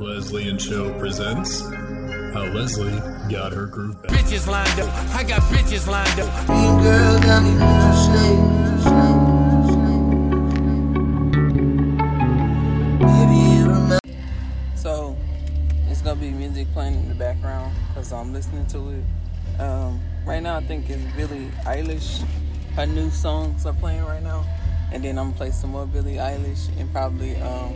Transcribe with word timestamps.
Leslie 0.00 0.48
and 0.48 0.58
Cho 0.58 0.98
presents 0.98 1.60
How 2.32 2.44
Leslie 2.54 2.98
Got 3.30 3.52
Her 3.52 3.66
Groove 3.66 4.02
Back. 4.02 4.12
Bitches 4.12 4.46
lined 4.46 4.80
up. 4.80 4.88
I 5.14 5.22
got 5.22 5.42
bitches 5.42 5.86
lined 5.86 6.18
up. 6.18 6.48
Mean 6.48 6.82
girl 6.82 7.20
got 7.20 7.42
me 7.42 7.50
moving 7.50 7.92
slow. 8.00 8.36
Baby, 12.98 13.36
you 13.58 13.68
remember. 13.68 13.98
So 14.74 15.18
it's 15.90 16.00
gonna 16.00 16.18
be 16.18 16.30
music 16.30 16.72
playing 16.72 16.94
in 16.94 17.08
the 17.10 17.14
background 17.14 17.74
because 17.88 18.10
I'm 18.10 18.32
listening 18.32 18.66
to 18.68 18.92
it. 18.92 19.60
Um, 19.60 20.00
right 20.24 20.42
now, 20.42 20.56
I 20.56 20.62
think 20.62 20.88
it's 20.88 21.02
Billie 21.14 21.50
Eilish. 21.66 22.24
Her 22.74 22.86
new 22.86 23.10
songs 23.10 23.66
are 23.66 23.74
playing 23.74 24.04
right 24.06 24.22
now, 24.22 24.46
and 24.92 25.04
then 25.04 25.18
I'm 25.18 25.26
gonna 25.26 25.36
play 25.36 25.50
some 25.50 25.72
more 25.72 25.84
Billie 25.84 26.14
Eilish 26.14 26.70
and 26.80 26.90
probably 26.90 27.36
um, 27.42 27.74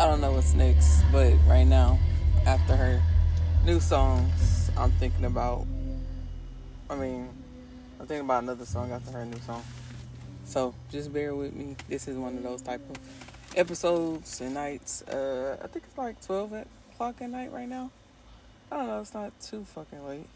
I 0.00 0.06
don't 0.06 0.22
know 0.22 0.32
what's 0.32 0.54
next, 0.54 1.02
but 1.12 1.34
right 1.46 1.66
now, 1.66 1.98
after 2.46 2.74
her 2.74 3.02
new 3.66 3.80
songs, 3.80 4.70
I'm 4.74 4.90
thinking 4.92 5.26
about. 5.26 5.66
I 6.88 6.94
mean, 6.94 7.28
I'm 8.00 8.06
thinking 8.06 8.24
about 8.24 8.44
another 8.44 8.64
song 8.64 8.92
after 8.92 9.10
her 9.10 9.26
new 9.26 9.38
song. 9.40 9.62
So 10.46 10.74
just 10.90 11.12
bear 11.12 11.34
with 11.34 11.52
me. 11.52 11.76
This 11.86 12.08
is 12.08 12.16
one 12.16 12.34
of 12.38 12.42
those 12.42 12.62
type 12.62 12.80
of 12.88 12.96
episodes 13.58 14.40
and 14.40 14.54
nights. 14.54 15.02
Uh, 15.02 15.58
I 15.62 15.66
think 15.66 15.84
it's 15.86 15.98
like 15.98 16.18
12 16.24 16.64
o'clock 16.94 17.16
at 17.20 17.28
night 17.28 17.52
right 17.52 17.68
now. 17.68 17.90
I 18.72 18.78
don't 18.78 18.86
know. 18.86 19.00
It's 19.02 19.12
not 19.12 19.38
too 19.38 19.66
fucking 19.66 20.08
late, 20.08 20.28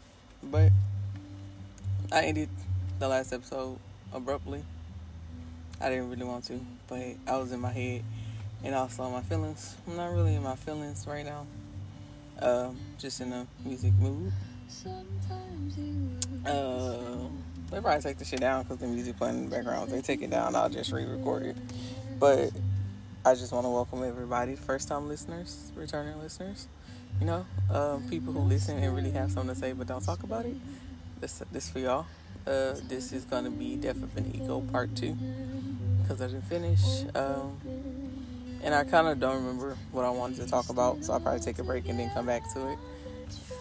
but 0.43 0.71
I 2.11 2.21
ended 2.25 2.49
the 2.99 3.07
last 3.07 3.33
episode 3.33 3.79
abruptly. 4.13 4.63
I 5.81 5.89
didn't 5.89 6.11
really 6.11 6.25
want 6.25 6.43
to, 6.45 6.59
but 6.87 7.01
I 7.25 7.37
was 7.37 7.51
in 7.51 7.61
my 7.61 7.71
head 7.71 8.03
and 8.65 8.73
also 8.73 9.07
my 9.09 9.21
feelings. 9.21 9.75
I'm 9.87 9.95
not 9.95 10.11
really 10.11 10.35
in 10.35 10.43
my 10.43 10.55
feelings 10.55 11.05
right 11.07 11.23
now. 11.23 11.45
Um, 12.39 12.77
just 12.97 13.21
in 13.21 13.31
a 13.31 13.47
music 13.63 13.93
mood. 13.93 14.31
Uh, 16.45 17.27
they 17.71 17.79
probably 17.79 18.01
take 18.01 18.17
the 18.17 18.25
shit 18.25 18.41
down 18.41 18.63
because 18.63 18.79
the 18.79 18.87
music 18.87 19.17
playing 19.17 19.37
in 19.37 19.49
the 19.49 19.55
background. 19.55 19.89
If 19.89 19.95
they 19.95 20.01
take 20.01 20.21
it 20.21 20.31
down, 20.31 20.55
I'll 20.55 20.69
just 20.69 20.91
re-record 20.91 21.43
it. 21.43 21.57
But 22.19 22.51
I 23.23 23.35
just 23.35 23.53
want 23.53 23.65
to 23.65 23.69
welcome 23.69 24.03
everybody, 24.03 24.55
first-time 24.55 25.07
listeners, 25.07 25.71
returning 25.75 26.19
listeners. 26.19 26.67
You 27.19 27.27
know, 27.27 27.45
um, 27.71 28.09
people 28.09 28.33
who 28.33 28.39
listen 28.39 28.77
and 28.77 28.93
really 28.95 29.11
have 29.11 29.31
something 29.31 29.55
to 29.55 29.59
say 29.59 29.71
but 29.71 29.87
don't 29.87 30.03
talk 30.03 30.23
about 30.23 30.45
it. 30.45 30.55
This 31.21 31.41
this 31.51 31.69
for 31.69 31.79
y'all. 31.79 32.05
Uh, 32.45 32.75
this 32.87 33.13
is 33.13 33.23
gonna 33.23 33.49
be 33.49 33.77
Death 33.77 34.03
of 34.03 34.15
an 34.17 34.31
Ego 34.35 34.61
Part 34.71 34.95
Two 34.95 35.15
because 36.01 36.21
I 36.21 36.27
didn't 36.27 36.45
finish. 36.45 36.81
Um, 37.15 37.57
and 38.65 38.73
I 38.73 38.83
kind 38.83 39.07
of 39.07 39.19
don't 39.19 39.35
remember 39.35 39.77
what 39.91 40.05
I 40.05 40.09
wanted 40.09 40.37
to 40.37 40.47
talk 40.47 40.69
about, 40.69 41.05
so 41.05 41.13
I'll 41.13 41.19
probably 41.19 41.39
take 41.39 41.59
a 41.59 41.63
break 41.63 41.87
and 41.87 41.99
then 41.99 42.09
come 42.09 42.25
back 42.25 42.51
to 42.53 42.71
it. 42.71 42.79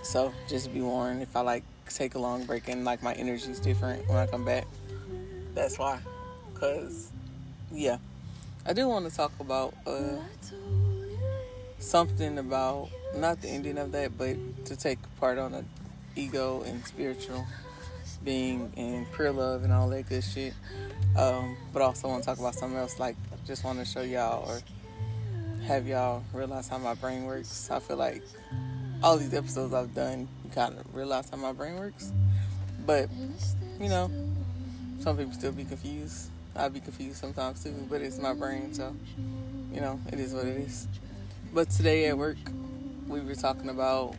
So 0.02 0.33
just 0.48 0.72
be 0.72 0.80
warned 0.80 1.22
if 1.22 1.36
I 1.36 1.42
like 1.42 1.62
take 1.91 2.14
a 2.14 2.19
long 2.19 2.44
break 2.44 2.69
and 2.69 2.86
like 2.86 3.02
my 3.02 3.12
energy's 3.12 3.61
different 3.61 4.08
when 4.08 4.16
I 4.16 4.27
come 4.27 4.46
back. 4.46 4.66
That's 5.55 5.78
why. 5.78 6.00
Cause 6.55 7.12
yeah, 7.70 7.98
I 8.64 8.72
do 8.72 8.88
want 8.88 9.08
to 9.08 9.14
talk 9.14 9.33
about 9.41 9.74
uh, 9.86 10.16
something 11.78 12.39
about 12.39 12.89
not 13.14 13.42
the 13.42 13.48
ending 13.48 13.77
of 13.77 13.92
that, 13.92 14.16
but 14.16 14.36
to 14.66 14.74
take 14.74 14.98
part 15.20 15.36
on 15.36 15.52
the 15.52 15.64
ego 16.16 16.62
and 16.62 16.84
spiritual 16.86 17.44
being 18.24 18.72
and 18.78 19.11
pure 19.12 19.33
love 19.33 19.64
and 19.64 19.72
all 19.72 19.91
that 19.91 20.08
good 20.08 20.24
shit. 20.24 20.55
Um, 21.14 21.58
but 21.74 21.83
also 21.83 22.08
want 22.08 22.22
to 22.22 22.27
talk 22.27 22.39
about 22.39 22.55
something 22.55 22.78
else. 22.78 22.98
Like 22.98 23.16
just 23.46 23.64
want 23.64 23.78
to 23.80 23.84
show 23.84 24.00
y'all 24.00 24.48
or 24.48 24.61
have 25.67 25.87
y'all 25.87 26.23
realized 26.34 26.69
how 26.70 26.77
my 26.77 26.95
brain 26.95 27.25
works. 27.25 27.70
I 27.70 27.81
feel 27.81 27.97
like 27.97 28.23
all 29.03 29.17
these 29.17 29.33
episodes 29.33 29.73
I've 29.73 29.95
done, 29.95 30.29
you 30.45 30.51
kind 30.51 30.79
of 30.79 30.95
realize 30.95 31.31
how 31.31 31.39
my 31.39 31.53
brain 31.53 31.77
works. 31.77 32.12
But, 32.87 33.09
you 33.81 33.89
know, 33.89 34.11
some 35.01 35.17
people 35.17 35.33
still 35.33 35.53
be 35.53 35.64
confused. 35.64 36.29
I'll 36.55 36.69
be 36.69 36.80
confused 36.80 37.17
sometimes 37.17 37.64
too, 37.64 37.74
but 37.89 38.03
it's 38.03 38.19
my 38.19 38.35
brain, 38.35 38.74
so, 38.74 38.95
you 39.73 39.80
know, 39.80 39.98
it 40.13 40.20
is 40.20 40.35
what 40.35 40.45
it 40.47 40.57
is. 40.57 40.86
But 41.53 41.70
today 41.70 42.07
at 42.08 42.19
work, 42.19 42.36
we 43.08 43.20
were 43.20 43.35
talking 43.35 43.70
about, 43.70 44.17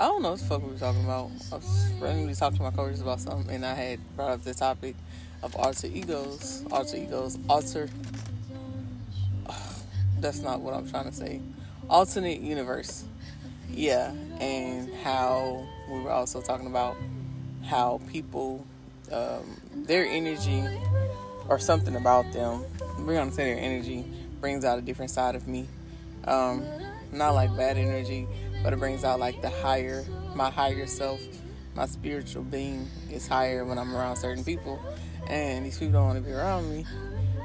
I 0.00 0.06
don't 0.06 0.22
know 0.22 0.32
what 0.32 0.40
the 0.40 0.46
fuck 0.46 0.62
we 0.62 0.72
were 0.72 0.78
talking 0.78 1.04
about. 1.04 1.30
I 1.52 1.56
was 1.56 1.92
randomly 2.00 2.34
talking 2.34 2.58
to 2.58 2.64
my 2.64 2.70
coworkers 2.70 3.00
about 3.00 3.20
something, 3.20 3.54
and 3.54 3.64
I 3.64 3.74
had 3.74 4.00
brought 4.16 4.32
up 4.32 4.42
the 4.42 4.52
topic 4.52 4.96
of 5.42 5.54
alter 5.54 5.86
egos. 5.86 6.64
Alter 6.72 6.96
egos, 6.96 7.38
alter. 7.48 7.88
That's 10.20 10.40
not 10.40 10.60
what 10.60 10.74
I'm 10.74 10.88
trying 10.88 11.04
to 11.04 11.12
say. 11.12 11.40
Alternate 11.88 12.40
universe 12.40 13.04
yeah, 13.70 14.12
and 14.40 14.92
how 15.02 15.66
we 15.90 16.00
were 16.00 16.10
also 16.10 16.40
talking 16.40 16.66
about 16.66 16.96
how 17.64 18.00
people, 18.10 18.64
um, 19.12 19.60
their 19.74 20.06
energy 20.06 20.64
or 21.48 21.58
something 21.58 21.96
about 21.96 22.32
them, 22.32 22.64
we're 23.00 23.14
gonna 23.14 23.32
say 23.32 23.54
their 23.54 23.62
energy 23.62 24.04
brings 24.40 24.64
out 24.64 24.78
a 24.78 24.82
different 24.82 25.10
side 25.10 25.34
of 25.34 25.46
me. 25.46 25.66
Um, 26.24 26.64
not 27.12 27.34
like 27.34 27.54
bad 27.56 27.76
energy, 27.76 28.26
but 28.62 28.72
it 28.72 28.78
brings 28.78 29.04
out 29.04 29.20
like 29.20 29.42
the 29.42 29.50
higher, 29.50 30.04
my 30.34 30.50
higher 30.50 30.86
self, 30.86 31.20
my 31.74 31.86
spiritual 31.86 32.42
being 32.42 32.88
is 33.12 33.28
higher 33.28 33.64
when 33.64 33.78
I'm 33.78 33.94
around 33.94 34.16
certain 34.16 34.44
people, 34.44 34.80
and 35.28 35.66
these 35.66 35.78
people 35.78 35.94
don't 35.94 36.06
want 36.06 36.18
to 36.18 36.24
be 36.24 36.32
around 36.32 36.70
me, 36.70 36.86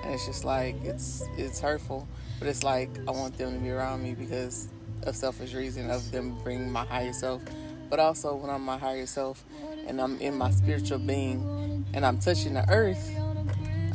and 0.04 0.14
it's 0.14 0.26
just 0.26 0.46
like 0.46 0.76
it's 0.84 1.24
it's 1.38 1.60
hurtful, 1.60 2.08
but 2.40 2.48
it's 2.48 2.64
like 2.64 2.90
I 3.08 3.12
want 3.12 3.38
them 3.38 3.54
to 3.54 3.60
be 3.60 3.70
around 3.70 4.04
me 4.04 4.14
because 4.14 4.68
a 5.04 5.14
selfish 5.14 5.54
reason 5.54 5.90
of 5.90 6.12
them 6.12 6.38
bringing 6.44 6.72
my 6.72 6.86
higher 6.86 7.14
self, 7.14 7.42
but 7.90 8.00
also 8.00 8.36
when 8.36 8.50
I'm 8.50 8.64
my 8.64 8.78
higher 8.78 9.06
self 9.06 9.44
and 9.88 10.00
I'm 10.00 10.20
in 10.20 10.36
my 10.36 10.52
spiritual 10.52 11.00
being 11.00 11.86
and 11.94 12.06
I'm 12.06 12.20
touching 12.20 12.54
the 12.54 12.70
earth, 12.70 13.12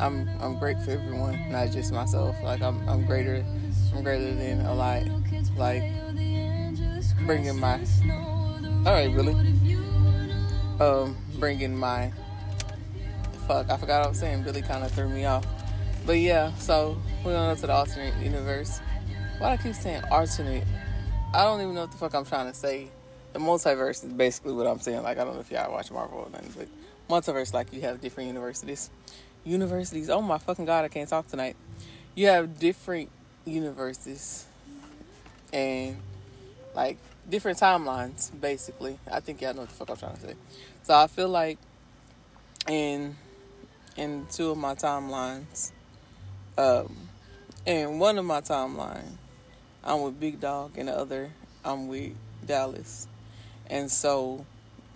I'm 0.01 0.29
I'm 0.41 0.59
great 0.59 0.81
for 0.83 0.91
everyone, 0.91 1.51
not 1.51 1.71
just 1.71 1.93
myself. 1.93 2.37
Like 2.43 2.63
I'm 2.63 2.87
I'm 2.89 3.07
greater, 3.07 3.45
I'm 3.95 4.03
greater 4.03 4.35
than 4.35 4.61
a 4.67 4.75
lot. 4.75 5.03
Like 5.57 5.83
bringing 7.25 7.59
my, 7.59 7.81
all 8.85 8.93
right, 8.93 9.11
really, 9.13 9.35
um, 10.81 11.17
bringing 11.39 11.77
my. 11.77 12.13
Fuck, 13.47 13.71
I 13.71 13.77
forgot 13.77 14.01
what 14.01 14.07
I 14.07 14.09
was 14.09 14.19
saying. 14.19 14.43
Billie 14.43 14.63
kind 14.63 14.85
of 14.85 14.91
threw 14.91 15.09
me 15.09 15.25
off. 15.25 15.47
But 16.07 16.21
yeah, 16.21 16.55
so 16.55 16.97
we're 17.25 17.33
gonna 17.33 17.53
go 17.53 17.61
to 17.61 17.67
the 17.67 17.73
alternate 17.73 18.15
universe. 18.23 18.81
Why 19.39 19.57
do 19.57 19.61
I 19.61 19.63
keep 19.63 19.75
saying 19.75 20.05
alternate? 20.09 20.63
I 21.35 21.43
don't 21.43 21.61
even 21.61 21.75
know 21.75 21.81
what 21.81 21.91
the 21.91 21.97
fuck 21.97 22.15
I'm 22.15 22.25
trying 22.25 22.47
to 22.47 22.55
say. 22.55 22.87
The 23.33 23.41
multiverse 23.41 24.05
is 24.05 24.13
basically 24.13 24.53
what 24.53 24.69
I'm 24.69 24.79
saying. 24.79 25.03
Like 25.03 25.19
I 25.19 25.25
don't 25.25 25.35
know 25.35 25.41
if 25.41 25.51
y'all 25.51 25.73
watch 25.73 25.91
Marvel 25.91 26.19
or 26.19 26.31
nothing, 26.31 26.53
but 26.57 26.69
multiverse 27.13 27.53
like 27.53 27.73
you 27.73 27.81
have 27.81 28.01
different 28.01 28.29
universities. 28.29 28.89
Universities. 29.45 30.09
Oh 30.09 30.23
my 30.23 30.39
fucking 30.39 30.65
god, 30.65 30.85
I 30.85 30.89
can't 30.89 31.09
talk 31.09 31.27
tonight. 31.27 31.57
You 32.15 32.29
have 32.29 32.57
different 32.57 33.11
universes 33.45 34.47
and 35.53 35.97
like 36.73 36.99
different 37.29 37.59
timelines, 37.59 38.31
basically. 38.41 39.01
I 39.11 39.19
think 39.19 39.43
y'all 39.43 39.55
know 39.55 39.63
what 39.63 39.71
the 39.71 39.75
fuck 39.75 39.91
I'm 39.91 39.97
trying 39.97 40.15
to 40.15 40.21
say. 40.21 40.35
So 40.85 40.95
I 40.95 41.09
feel 41.09 41.29
like 41.29 41.59
in 42.69 43.17
in 43.97 44.27
two 44.31 44.51
of 44.51 44.59
my 44.59 44.77
timelines, 44.77 45.73
um, 46.59 46.95
in 47.65 47.99
one 47.99 48.19
of 48.19 48.25
my 48.25 48.41
timeline, 48.41 49.17
I'm 49.85 50.03
with 50.03 50.19
Big 50.19 50.41
Dog, 50.41 50.79
and 50.79 50.89
the 50.89 50.97
other 50.97 51.33
I'm 51.65 51.89
with 51.89 52.13
Dallas. 52.47 53.09
And 53.69 53.91
so 53.91 54.47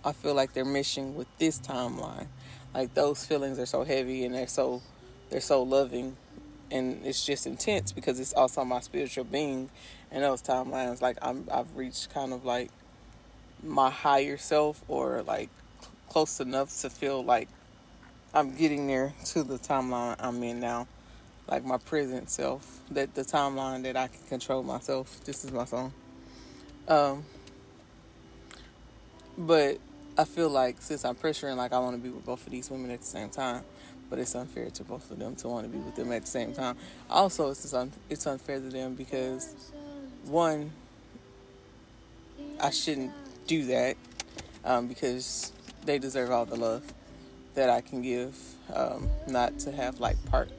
I 0.03 0.13
feel 0.13 0.33
like 0.33 0.53
they're 0.53 0.65
meshing 0.65 1.13
with 1.13 1.27
this 1.37 1.59
timeline. 1.59 2.27
Like 2.73 2.93
those 2.93 3.25
feelings 3.25 3.59
are 3.59 3.65
so 3.65 3.83
heavy 3.83 4.25
and 4.25 4.33
they're 4.33 4.47
so 4.47 4.81
they're 5.29 5.41
so 5.41 5.63
loving 5.63 6.15
and 6.71 7.05
it's 7.05 7.25
just 7.25 7.45
intense 7.45 7.91
because 7.91 8.19
it's 8.19 8.33
also 8.33 8.63
my 8.63 8.79
spiritual 8.79 9.25
being 9.25 9.69
and 10.09 10.23
those 10.23 10.41
timelines 10.41 11.01
like 11.01 11.17
I'm 11.21 11.47
I've 11.51 11.75
reached 11.75 12.13
kind 12.13 12.31
of 12.31 12.45
like 12.45 12.71
my 13.61 13.89
higher 13.89 14.37
self 14.37 14.81
or 14.87 15.21
like 15.23 15.49
close 16.09 16.39
enough 16.39 16.75
to 16.81 16.89
feel 16.89 17.23
like 17.23 17.49
I'm 18.33 18.55
getting 18.55 18.87
there 18.87 19.13
to 19.25 19.43
the 19.43 19.57
timeline 19.57 20.15
I'm 20.19 20.41
in 20.43 20.61
now 20.61 20.87
like 21.51 21.65
my 21.65 21.77
present 21.77 22.29
self, 22.29 22.79
that 22.91 23.13
the 23.13 23.23
timeline 23.23 23.83
that 23.83 23.97
I 23.97 24.07
can 24.07 24.25
control 24.29 24.63
myself. 24.63 25.19
This 25.25 25.43
is 25.43 25.51
my 25.51 25.65
song. 25.65 25.91
Um, 26.87 27.25
but 29.37 29.77
I 30.17 30.23
feel 30.23 30.49
like 30.49 30.81
since 30.81 31.03
I'm 31.03 31.15
pressuring, 31.15 31.57
like 31.57 31.73
I 31.73 31.79
want 31.79 31.97
to 31.97 32.01
be 32.01 32.09
with 32.09 32.25
both 32.25 32.45
of 32.45 32.53
these 32.53 32.71
women 32.71 32.89
at 32.89 33.01
the 33.01 33.05
same 33.05 33.29
time, 33.29 33.63
but 34.09 34.17
it's 34.17 34.33
unfair 34.33 34.69
to 34.69 34.83
both 34.85 35.11
of 35.11 35.19
them 35.19 35.35
to 35.35 35.49
want 35.49 35.69
to 35.69 35.69
be 35.69 35.77
with 35.77 35.95
them 35.95 36.13
at 36.13 36.21
the 36.21 36.27
same 36.27 36.53
time. 36.53 36.77
Also, 37.09 37.49
it's 37.51 37.73
un- 37.73 37.91
it's 38.09 38.25
unfair 38.25 38.59
to 38.59 38.69
them 38.69 38.95
because 38.95 39.73
one, 40.23 40.71
I 42.61 42.69
shouldn't 42.69 43.11
do 43.47 43.65
that 43.65 43.97
um, 44.63 44.87
because 44.87 45.51
they 45.83 45.99
deserve 45.99 46.31
all 46.31 46.45
the 46.45 46.55
love 46.55 46.93
that 47.55 47.69
I 47.69 47.81
can 47.81 48.01
give. 48.01 48.37
Um, 48.73 49.09
not 49.27 49.59
to 49.59 49.73
have 49.73 49.99
like 49.99 50.23
part 50.27 50.49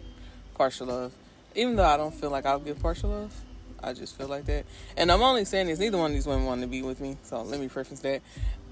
partial 0.62 0.86
love. 0.86 1.12
Even 1.56 1.74
though 1.74 1.84
I 1.84 1.96
don't 1.96 2.14
feel 2.14 2.30
like 2.30 2.46
I'll 2.46 2.60
give 2.60 2.80
partial 2.80 3.10
love, 3.10 3.34
I 3.82 3.94
just 3.94 4.16
feel 4.16 4.28
like 4.28 4.44
that. 4.44 4.64
And 4.96 5.10
I'm 5.10 5.20
only 5.20 5.44
saying 5.44 5.66
this, 5.66 5.80
neither 5.80 5.98
one 5.98 6.12
of 6.12 6.14
these 6.14 6.24
women 6.24 6.46
want 6.46 6.60
to 6.60 6.68
be 6.68 6.82
with 6.82 7.00
me. 7.00 7.16
So 7.24 7.42
let 7.42 7.58
me 7.58 7.66
preface 7.66 7.98
that. 7.98 8.22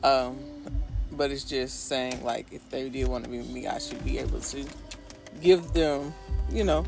Um, 0.05 0.39
but 1.11 1.33
it's 1.33 1.43
just 1.43 1.89
saying, 1.89 2.23
like, 2.23 2.47
if 2.53 2.71
they 2.71 2.89
did 2.91 3.09
want 3.09 3.25
to 3.25 3.31
be 3.31 3.39
with 3.39 3.51
me, 3.51 3.67
I 3.67 3.81
should 3.81 4.05
be 4.05 4.19
able 4.19 4.39
to 4.39 4.65
give 5.43 5.73
them, 5.73 6.15
you 6.49 6.63
know, 6.63 6.87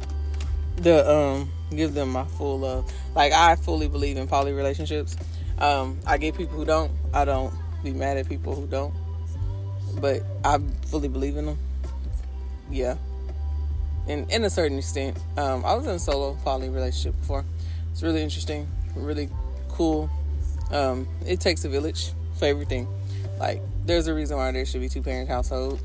the, 0.76 1.10
um, 1.10 1.50
give 1.74 1.94
them 1.94 2.10
my 2.10 2.24
full 2.24 2.60
love. 2.60 2.88
Like, 3.16 3.32
I 3.32 3.56
fully 3.56 3.88
believe 3.88 4.16
in 4.16 4.28
poly 4.28 4.52
relationships. 4.52 5.16
Um, 5.58 5.98
I 6.06 6.16
get 6.16 6.36
people 6.36 6.56
who 6.56 6.64
don't. 6.64 6.92
I 7.12 7.24
don't 7.24 7.52
be 7.82 7.90
mad 7.90 8.18
at 8.18 8.28
people 8.28 8.54
who 8.54 8.68
don't. 8.68 8.94
But 10.00 10.22
I 10.44 10.60
fully 10.86 11.08
believe 11.08 11.36
in 11.36 11.46
them. 11.46 11.58
Yeah 12.70 12.94
in 14.06 14.28
in 14.30 14.44
a 14.44 14.50
certain 14.50 14.78
extent. 14.78 15.18
Um, 15.36 15.64
I 15.64 15.74
was 15.74 15.86
in 15.86 15.92
a 15.92 15.98
solo 15.98 16.36
poly 16.44 16.68
relationship 16.68 17.18
before. 17.20 17.44
It's 17.90 18.02
really 18.02 18.22
interesting, 18.22 18.68
really 18.94 19.28
cool. 19.68 20.10
Um, 20.70 21.06
it 21.26 21.40
takes 21.40 21.64
a 21.64 21.68
village 21.68 22.12
for 22.38 22.46
everything. 22.46 22.88
Like 23.38 23.60
there's 23.84 24.06
a 24.06 24.14
reason 24.14 24.36
why 24.36 24.50
there 24.52 24.64
should 24.64 24.80
be 24.80 24.88
two 24.88 25.02
parent 25.02 25.28
household, 25.28 25.80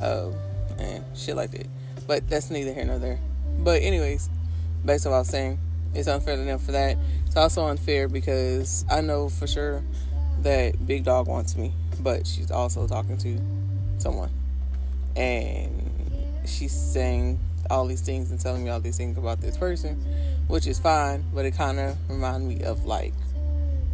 uh, 0.00 0.30
and 0.78 1.04
shit 1.16 1.36
like 1.36 1.50
that. 1.52 1.66
But 2.06 2.28
that's 2.28 2.50
neither 2.50 2.72
here 2.72 2.84
nor 2.84 2.98
there. 2.98 3.18
But 3.58 3.82
anyways, 3.82 4.28
based 4.84 5.06
on 5.06 5.12
what 5.12 5.16
I 5.16 5.20
was 5.20 5.28
saying, 5.28 5.58
it's 5.94 6.08
unfair 6.08 6.36
to 6.36 6.42
them 6.42 6.58
for 6.58 6.72
that. 6.72 6.96
It's 7.26 7.36
also 7.36 7.66
unfair 7.66 8.08
because 8.08 8.84
I 8.90 9.00
know 9.00 9.28
for 9.28 9.46
sure 9.46 9.82
that 10.42 10.86
Big 10.86 11.04
Dog 11.04 11.26
wants 11.26 11.56
me, 11.56 11.72
but 12.00 12.26
she's 12.26 12.50
also 12.50 12.86
talking 12.86 13.18
to 13.18 13.40
someone, 13.98 14.30
and 15.16 15.86
she's 16.44 16.72
saying 16.72 17.38
all 17.70 17.86
these 17.86 18.00
things 18.00 18.30
and 18.30 18.40
telling 18.40 18.64
me 18.64 18.70
all 18.70 18.80
these 18.80 18.96
things 18.96 19.16
about 19.18 19.40
this 19.40 19.56
person, 19.56 19.96
which 20.48 20.66
is 20.66 20.78
fine, 20.78 21.24
but 21.34 21.44
it 21.44 21.56
kind 21.56 21.78
of 21.78 21.96
reminded 22.08 22.46
me 22.48 22.64
of 22.64 22.84
like 22.84 23.14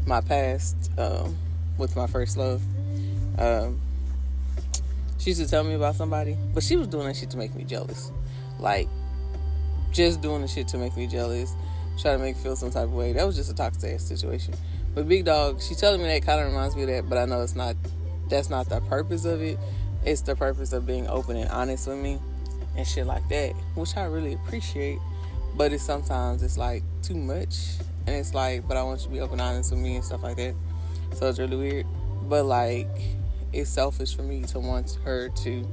my 0.06 0.20
past 0.20 0.90
um, 0.98 1.36
with 1.78 1.96
my 1.96 2.06
first 2.06 2.36
love. 2.36 2.62
Um, 3.38 3.80
she 5.18 5.30
used 5.30 5.40
to 5.40 5.48
tell 5.48 5.64
me 5.64 5.74
about 5.74 5.94
somebody, 5.94 6.36
but 6.52 6.62
she 6.62 6.76
was 6.76 6.88
doing 6.88 7.06
that 7.06 7.16
shit 7.16 7.30
to 7.30 7.36
make 7.36 7.54
me 7.54 7.64
jealous. 7.64 8.10
Like, 8.58 8.88
just 9.92 10.20
doing 10.20 10.42
the 10.42 10.48
shit 10.48 10.68
to 10.68 10.78
make 10.78 10.96
me 10.96 11.06
jealous, 11.06 11.54
try 12.00 12.12
to 12.12 12.18
make 12.18 12.36
me 12.36 12.42
feel 12.42 12.56
some 12.56 12.70
type 12.70 12.84
of 12.84 12.92
way. 12.92 13.12
That 13.12 13.26
was 13.26 13.36
just 13.36 13.50
a 13.50 13.54
toxic 13.54 14.00
situation. 14.00 14.54
But 14.94 15.08
Big 15.08 15.24
Dog, 15.24 15.62
she 15.62 15.74
telling 15.74 16.02
me 16.02 16.08
that 16.08 16.24
kind 16.24 16.40
of 16.40 16.48
reminds 16.48 16.74
me 16.74 16.82
of 16.82 16.88
that, 16.88 17.08
but 17.08 17.18
I 17.18 17.24
know 17.24 17.42
it's 17.42 17.54
not, 17.54 17.76
that's 18.28 18.50
not 18.50 18.68
the 18.68 18.80
purpose 18.80 19.24
of 19.24 19.40
it. 19.40 19.58
It's 20.04 20.22
the 20.22 20.34
purpose 20.34 20.72
of 20.72 20.86
being 20.86 21.06
open 21.08 21.36
and 21.36 21.48
honest 21.50 21.86
with 21.86 21.98
me 21.98 22.18
and 22.76 22.86
shit 22.86 23.06
like 23.06 23.28
that, 23.28 23.52
which 23.74 23.96
I 23.96 24.04
really 24.04 24.34
appreciate. 24.34 24.98
But 25.54 25.72
it's 25.72 25.82
sometimes 25.82 26.42
it's 26.42 26.56
like 26.56 26.82
too 27.02 27.14
much, 27.14 27.56
and 28.06 28.16
it's 28.16 28.34
like, 28.34 28.66
but 28.66 28.76
I 28.76 28.82
want 28.82 29.00
you 29.00 29.06
to 29.06 29.12
be 29.12 29.20
open 29.20 29.40
honest 29.40 29.70
with 29.70 29.80
me 29.80 29.96
and 29.96 30.04
stuff 30.04 30.22
like 30.22 30.36
that. 30.36 30.54
So 31.14 31.28
it's 31.28 31.38
really 31.38 31.56
weird. 31.56 31.86
But 32.28 32.46
like, 32.46 32.88
it's 33.52 33.70
selfish 33.70 34.16
for 34.16 34.22
me 34.22 34.42
to 34.44 34.58
want 34.58 34.98
her 35.04 35.28
to 35.28 35.68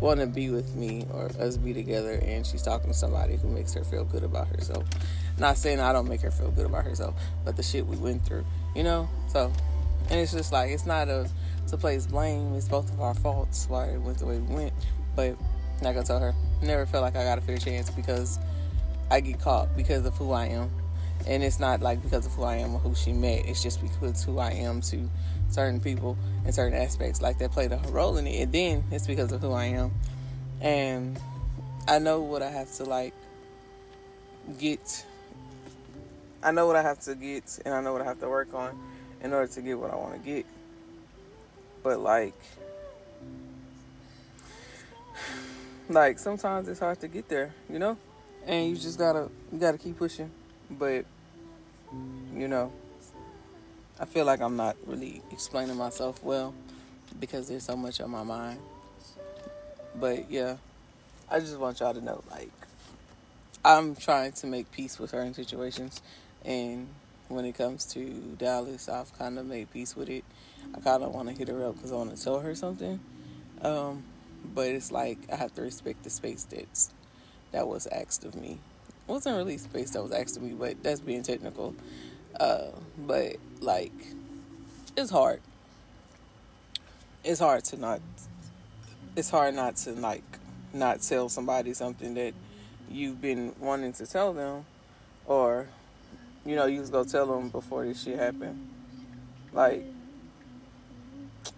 want 0.00 0.20
to 0.20 0.26
be 0.26 0.50
with 0.50 0.74
me 0.74 1.06
or 1.12 1.30
us 1.38 1.56
be 1.56 1.72
together, 1.72 2.20
and 2.22 2.46
she's 2.46 2.62
talking 2.62 2.90
to 2.90 2.96
somebody 2.96 3.36
who 3.36 3.48
makes 3.48 3.72
her 3.74 3.84
feel 3.84 4.04
good 4.04 4.24
about 4.24 4.48
herself. 4.48 4.84
Not 5.38 5.56
saying 5.56 5.80
I 5.80 5.92
don't 5.92 6.08
make 6.08 6.20
her 6.22 6.30
feel 6.30 6.50
good 6.50 6.66
about 6.66 6.84
herself, 6.84 7.14
but 7.44 7.56
the 7.56 7.62
shit 7.62 7.86
we 7.86 7.96
went 7.96 8.24
through, 8.24 8.44
you 8.74 8.82
know. 8.82 9.08
So, 9.28 9.52
and 10.10 10.20
it's 10.20 10.32
just 10.32 10.52
like 10.52 10.70
it's 10.70 10.86
not 10.86 11.08
a 11.08 11.30
to 11.68 11.76
place 11.76 12.06
blame. 12.06 12.54
It's 12.54 12.68
both 12.68 12.90
of 12.92 13.00
our 13.00 13.14
faults 13.14 13.66
why 13.68 13.86
it 13.86 14.00
went 14.00 14.18
the 14.18 14.26
way 14.26 14.38
we 14.38 14.54
went, 14.54 14.72
but 15.14 15.36
not 15.82 15.94
gonna 15.94 16.06
tell 16.06 16.20
her. 16.20 16.34
Never 16.62 16.86
felt 16.86 17.02
like 17.02 17.16
I 17.16 17.24
got 17.24 17.38
a 17.38 17.40
fair 17.40 17.58
chance 17.58 17.90
because 17.90 18.38
I 19.10 19.20
get 19.20 19.40
caught 19.40 19.76
because 19.76 20.04
of 20.06 20.14
who 20.16 20.32
I 20.32 20.46
am. 20.46 20.70
And 21.26 21.42
it's 21.42 21.58
not 21.58 21.80
like 21.80 22.02
because 22.02 22.26
of 22.26 22.32
who 22.32 22.44
I 22.44 22.56
am 22.56 22.74
or 22.74 22.78
who 22.78 22.94
she 22.94 23.12
met. 23.12 23.46
It's 23.46 23.62
just 23.62 23.82
because 23.82 24.22
who 24.22 24.38
I 24.38 24.52
am 24.52 24.80
to 24.82 25.08
certain 25.50 25.80
people 25.80 26.16
and 26.44 26.54
certain 26.54 26.78
aspects. 26.78 27.20
Like 27.20 27.38
that 27.38 27.52
played 27.52 27.72
a 27.72 27.80
role 27.90 28.16
in 28.16 28.26
it. 28.26 28.42
And 28.42 28.52
then 28.52 28.84
it's 28.90 29.06
because 29.06 29.32
of 29.32 29.40
who 29.40 29.52
I 29.52 29.66
am. 29.66 29.92
And 30.60 31.18
I 31.88 31.98
know 31.98 32.20
what 32.20 32.42
I 32.42 32.50
have 32.50 32.72
to 32.76 32.84
like 32.84 33.14
get. 34.58 35.04
I 36.42 36.52
know 36.52 36.66
what 36.66 36.76
I 36.76 36.82
have 36.82 37.00
to 37.00 37.14
get 37.14 37.58
and 37.64 37.74
I 37.74 37.80
know 37.80 37.92
what 37.92 38.02
I 38.02 38.04
have 38.04 38.20
to 38.20 38.28
work 38.28 38.54
on 38.54 38.78
in 39.22 39.32
order 39.32 39.52
to 39.52 39.62
get 39.62 39.78
what 39.78 39.92
I 39.92 39.96
want 39.96 40.14
to 40.14 40.20
get. 40.20 40.46
But 41.82 42.00
like 42.00 42.34
like 45.88 46.18
sometimes 46.18 46.68
it's 46.68 46.80
hard 46.80 47.00
to 47.00 47.08
get 47.08 47.28
there, 47.28 47.54
you 47.70 47.78
know, 47.78 47.96
and 48.46 48.70
you 48.70 48.76
just 48.76 48.98
gotta 48.98 49.28
you 49.52 49.58
gotta 49.58 49.78
keep 49.78 49.98
pushing. 49.98 50.30
But 50.70 51.04
you 52.34 52.48
know, 52.48 52.72
I 54.00 54.04
feel 54.04 54.24
like 54.24 54.40
I'm 54.40 54.56
not 54.56 54.76
really 54.86 55.22
explaining 55.30 55.76
myself 55.76 56.22
well 56.22 56.54
because 57.18 57.48
there's 57.48 57.64
so 57.64 57.76
much 57.76 58.00
on 58.00 58.10
my 58.10 58.22
mind. 58.22 58.58
But 59.98 60.30
yeah, 60.30 60.56
I 61.30 61.40
just 61.40 61.58
want 61.58 61.80
y'all 61.80 61.94
to 61.94 62.04
know, 62.04 62.22
like, 62.30 62.52
I'm 63.64 63.96
trying 63.96 64.32
to 64.32 64.46
make 64.46 64.70
peace 64.70 64.98
with 64.98 65.10
certain 65.10 65.34
situations, 65.34 66.02
and 66.44 66.88
when 67.28 67.44
it 67.44 67.56
comes 67.56 67.86
to 67.94 68.04
Dallas, 68.38 68.88
I've 68.88 69.16
kind 69.18 69.38
of 69.38 69.46
made 69.46 69.72
peace 69.72 69.96
with 69.96 70.08
it. 70.08 70.24
I 70.74 70.80
kind 70.80 71.02
of 71.02 71.14
want 71.14 71.28
to 71.28 71.34
hit 71.34 71.48
her 71.48 71.66
up 71.66 71.76
because 71.76 71.92
I 71.92 71.96
want 71.96 72.14
to 72.14 72.22
tell 72.22 72.40
her 72.40 72.54
something. 72.54 73.00
Um, 73.62 74.04
but 74.44 74.66
it's 74.66 74.92
like 74.92 75.18
I 75.32 75.36
have 75.36 75.54
to 75.54 75.62
respect 75.62 76.02
the 76.02 76.10
space 76.10 76.44
that's 76.44 76.90
that 77.52 77.66
was 77.66 77.86
asked 77.86 78.24
of 78.24 78.34
me. 78.34 78.58
It 79.08 79.12
wasn't 79.12 79.36
really 79.36 79.58
space 79.58 79.90
that 79.90 80.02
was 80.02 80.12
asked 80.12 80.36
of 80.36 80.42
me, 80.42 80.52
but 80.52 80.82
that's 80.82 81.00
being 81.00 81.22
technical. 81.22 81.74
Uh, 82.38 82.70
but 82.98 83.36
like, 83.60 83.92
it's 84.96 85.10
hard. 85.10 85.40
It's 87.24 87.40
hard 87.40 87.64
to 87.64 87.76
not. 87.76 88.00
It's 89.14 89.30
hard 89.30 89.54
not 89.54 89.76
to 89.76 89.92
like 89.92 90.24
not 90.72 91.00
tell 91.00 91.28
somebody 91.28 91.72
something 91.72 92.14
that 92.14 92.34
you've 92.90 93.20
been 93.20 93.54
wanting 93.58 93.92
to 93.94 94.06
tell 94.06 94.32
them, 94.32 94.64
or 95.26 95.66
you 96.44 96.56
know 96.56 96.66
you 96.66 96.80
just 96.80 96.92
go 96.92 97.04
tell 97.04 97.26
them 97.26 97.48
before 97.48 97.84
this 97.84 98.02
shit 98.02 98.18
happened. 98.18 98.68
Like 99.52 99.84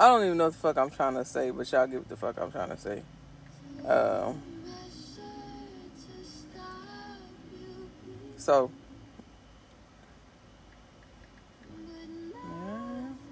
I 0.01 0.07
don't 0.07 0.25
even 0.25 0.39
know 0.39 0.45
what 0.45 0.53
the 0.53 0.59
fuck 0.61 0.79
I'm 0.79 0.91
trying 0.91 1.15
to 1.15 1.25
say, 1.25 1.51
but 1.51 1.71
y'all 1.73 1.87
get 1.87 1.99
what 1.99 2.09
the 2.09 2.17
fuck 2.17 2.39
I'm 2.41 2.53
trying 2.53 2.69
to 2.71 2.77
say. 2.79 3.03
Um, 3.85 4.41
so, 8.37 8.71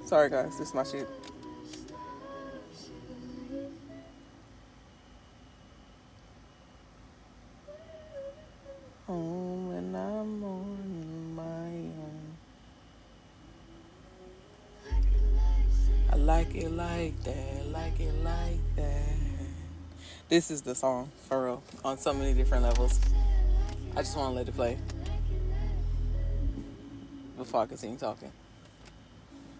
sorry 0.07 0.29
guys, 0.29 0.59
this 0.59 0.69
is 0.69 0.75
my 0.75 0.83
shit. 0.83 1.09
It 16.57 16.71
like 16.73 17.23
that, 17.25 17.71
like 17.71 18.01
it 18.01 18.15
like 18.25 18.77
that. 18.77 19.17
This 20.29 20.51
is 20.51 20.63
the 20.63 20.75
song, 20.75 21.11
for 21.29 21.45
real, 21.45 21.63
on 21.85 21.99
so 21.99 22.15
many 22.15 22.33
different 22.33 22.65
levels. 22.65 22.99
I 23.95 24.01
just 24.01 24.17
want 24.17 24.31
to 24.31 24.37
let 24.37 24.49
it 24.49 24.55
play 24.55 24.79
before 27.37 27.61
I 27.61 27.67
continue 27.67 27.99
talking. 27.99 28.33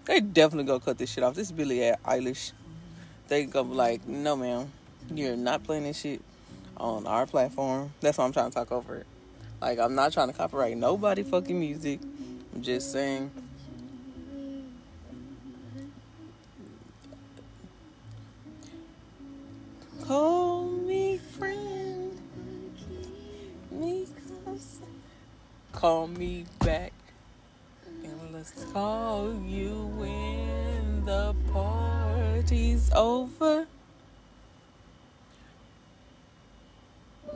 They 0.07 0.21
definitely 0.21 0.65
gonna 0.65 0.81
cut 0.81 0.97
this 0.97 1.13
shit 1.13 1.23
off. 1.23 1.35
This 1.35 1.49
is 1.49 1.53
Billie 1.53 1.93
Eilish. 2.05 2.53
They 3.29 3.45
gonna 3.45 3.69
be 3.69 3.75
like, 3.75 4.09
no, 4.09 4.35
ma'am, 4.35 4.73
you're 5.15 5.37
not 5.37 5.65
playing 5.65 5.85
this 5.85 6.01
shit 6.01 6.23
on 6.79 7.07
our 7.07 7.27
platform. 7.27 7.93
That's 8.01 8.17
why 8.17 8.25
I'm 8.25 8.33
trying 8.33 8.51
to 8.51 8.55
talk 8.55 8.73
over 8.73 8.97
it. 8.97 9.07
Like, 9.61 9.79
I'm 9.79 9.95
not 9.95 10.13
trying 10.13 10.29
to 10.29 10.35
copyright 10.35 10.77
nobody 10.77 11.23
fucking 11.23 11.59
music. 11.59 12.01
I'm 12.55 12.63
just 12.63 12.91
saying 12.91 13.31
Call 25.87 26.09
me 26.09 26.45
back. 26.65 26.93
And 28.03 28.33
let's 28.33 28.51
call 28.73 29.33
you 29.45 29.87
when 29.95 31.05
the 31.05 31.33
party's 31.53 32.91
over. 32.93 33.69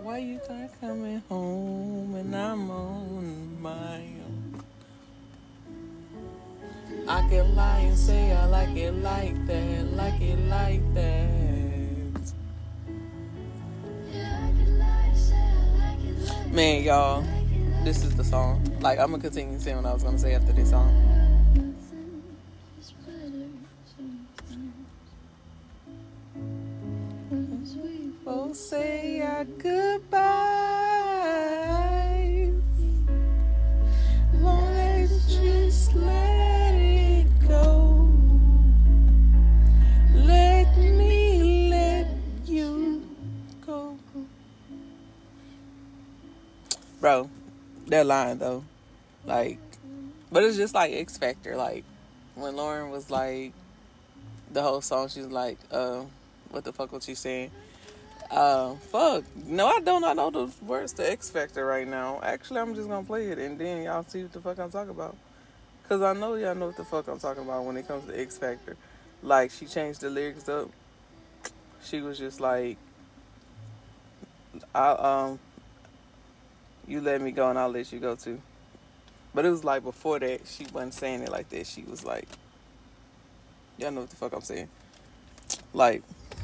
Why 0.03 0.19
you 0.19 0.41
not 0.49 0.81
coming 0.81 1.23
home 1.29 2.17
and 2.17 2.35
I'm 2.35 2.69
on 2.73 3.63
my 3.63 4.03
own? 4.27 4.65
I 7.07 7.21
can 7.29 7.55
lie 7.55 7.79
and 7.79 7.97
say 7.97 8.33
I 8.33 8.47
like 8.47 8.77
it 8.77 8.95
like 8.95 9.47
that, 9.47 9.93
like 9.93 10.21
it 10.21 10.39
like 10.49 10.95
that. 10.95 11.31
Man, 16.51 16.83
y'all, 16.83 17.23
this 17.85 18.05
is 18.05 18.15
the 18.17 18.25
song. 18.25 18.63
Like 18.81 18.99
I'm 18.99 19.11
gonna 19.11 19.23
continue 19.23 19.59
saying 19.59 19.77
what 19.77 19.87
I 19.87 19.93
was 19.93 20.03
gonna 20.03 20.19
say 20.19 20.35
after 20.35 20.53
this 20.53 20.71
song. 20.71 20.91
We'll 28.25 28.55
say 28.55 29.23
our 29.23 29.45
goodbyes. 29.45 30.20
That 47.91 48.07
line 48.07 48.39
though, 48.39 48.63
like, 49.27 49.59
but 50.31 50.45
it's 50.45 50.57
just 50.57 50.75
like 50.75 50.93
Ex-Factor. 50.93 51.57
Like 51.57 51.83
when 52.37 52.55
Lauryn 52.55 52.93
was 52.93 53.11
like, 53.11 53.53
the 54.53 54.63
whole 54.63 54.81
song, 54.81 55.09
she's 55.09 55.27
like, 55.27 55.59
uh, 55.73 56.05
what 56.51 56.63
the 56.63 56.73
fuck 56.73 56.93
was 56.93 57.05
she 57.05 57.17
saying? 57.17 57.51
Uh, 58.31 58.75
fuck. 58.93 59.25
No, 59.45 59.67
I 59.67 59.81
don't. 59.81 60.05
I 60.05 60.13
know 60.13 60.31
the 60.31 60.53
words 60.65 60.93
to 60.95 61.11
Ex-Factor 61.11 61.67
right 61.67 61.87
now. 61.87 62.21
Actually, 62.23 62.61
I'm 62.61 62.77
just 62.77 62.89
gonna 62.89 63.05
play 63.05 63.27
it 63.31 63.39
and 63.39 63.59
then 63.59 63.83
y'all 63.83 64.05
see 64.05 64.23
what 64.23 64.33
the 64.33 64.41
fuck 64.41 64.61
I'm 64.61 64.71
talking 64.71 64.91
about. 64.91 65.17
Cause 65.89 66.01
I 66.01 66.13
know 66.13 66.37
y'all 66.37 66.55
know 66.55 66.67
what 66.67 66.77
the 66.77 66.85
fuck 66.85 67.09
I'm 67.09 67.19
talking 67.19 67.43
about 67.43 67.65
when 67.65 67.77
it 67.77 67.89
comes 67.89 68.07
to 68.07 68.17
Ex-Factor. 68.17 68.77
Like 69.25 69.51
she 69.51 69.67
changed 69.67 70.03
the 70.03 70.11
lyrics 70.11 70.49
up. 70.49 70.71
She 71.83 72.03
was 72.03 72.21
just 72.21 72.41
like, 72.41 72.77
I 74.73 74.91
um, 74.91 75.41
you 76.91 77.01
let 77.01 77.21
me 77.21 77.31
go 77.31 77.49
and 77.49 77.59
I'll 77.59 77.71
let 77.71 77.93
you 77.93 78.01
go 78.01 78.17
too. 78.17 78.41
But 79.33 79.45
it 79.45 79.51
was 79.51 79.65
like 79.65 79.85
before 79.85 80.19
that, 80.19 80.47
she 80.47 80.67
wasn't 80.73 80.95
saying 80.95 81.23
it 81.23 81.31
like 81.31 81.49
that. 81.51 81.67
She 81.67 81.83
was 81.83 82.05
like, 82.05 82.29
y'all 83.79 83.93
know 83.93 84.01
what 84.01 84.11
the 84.11 84.17
fuck 84.17 84.33
I'm 84.33 84.41
saying. 84.41 84.69
Like, 85.73 86.03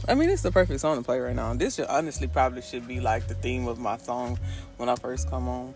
I 0.08 0.14
mean, 0.14 0.30
it's 0.30 0.42
the 0.42 0.52
perfect 0.52 0.80
song 0.80 0.96
to 0.96 1.02
play 1.02 1.18
right 1.18 1.34
now. 1.34 1.52
This 1.54 1.74
should 1.74 1.86
honestly 1.86 2.28
probably 2.28 2.62
should 2.62 2.86
be 2.86 3.00
like 3.00 3.26
the 3.26 3.34
theme 3.34 3.66
of 3.66 3.78
my 3.78 3.96
song 3.96 4.38
when 4.76 4.88
I 4.88 4.94
first 4.94 5.28
come 5.28 5.48
on. 5.48 5.74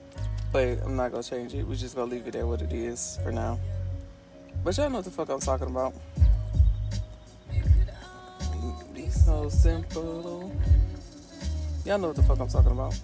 But 0.53 0.83
I'm 0.85 0.97
not 0.97 1.11
gonna 1.11 1.25
change 1.25 1.55
it. 1.55 1.67
We're 1.67 1.75
just 1.75 1.97
gonna 1.97 2.11
leave 2.11 2.29
it 2.29 2.37
at 2.37 2.47
what 2.47 2.63
it 2.63 2.73
is 2.73 3.19
for 3.25 3.33
now. 3.33 3.59
But 4.63 4.77
y'all 4.77 4.89
know 4.91 4.97
what 4.97 5.05
the 5.05 5.11
fuck 5.11 5.31
I'm 5.31 5.41
talking 5.41 5.69
about. 5.69 5.95
Be 8.95 9.09
so 9.09 9.49
simple. 9.49 10.53
Y'all 11.85 11.99
know 11.99 12.09
what 12.09 12.17
the 12.17 12.23
fuck 12.23 12.39
I'm 12.39 12.49
talking 12.49 12.73
about. 12.73 12.95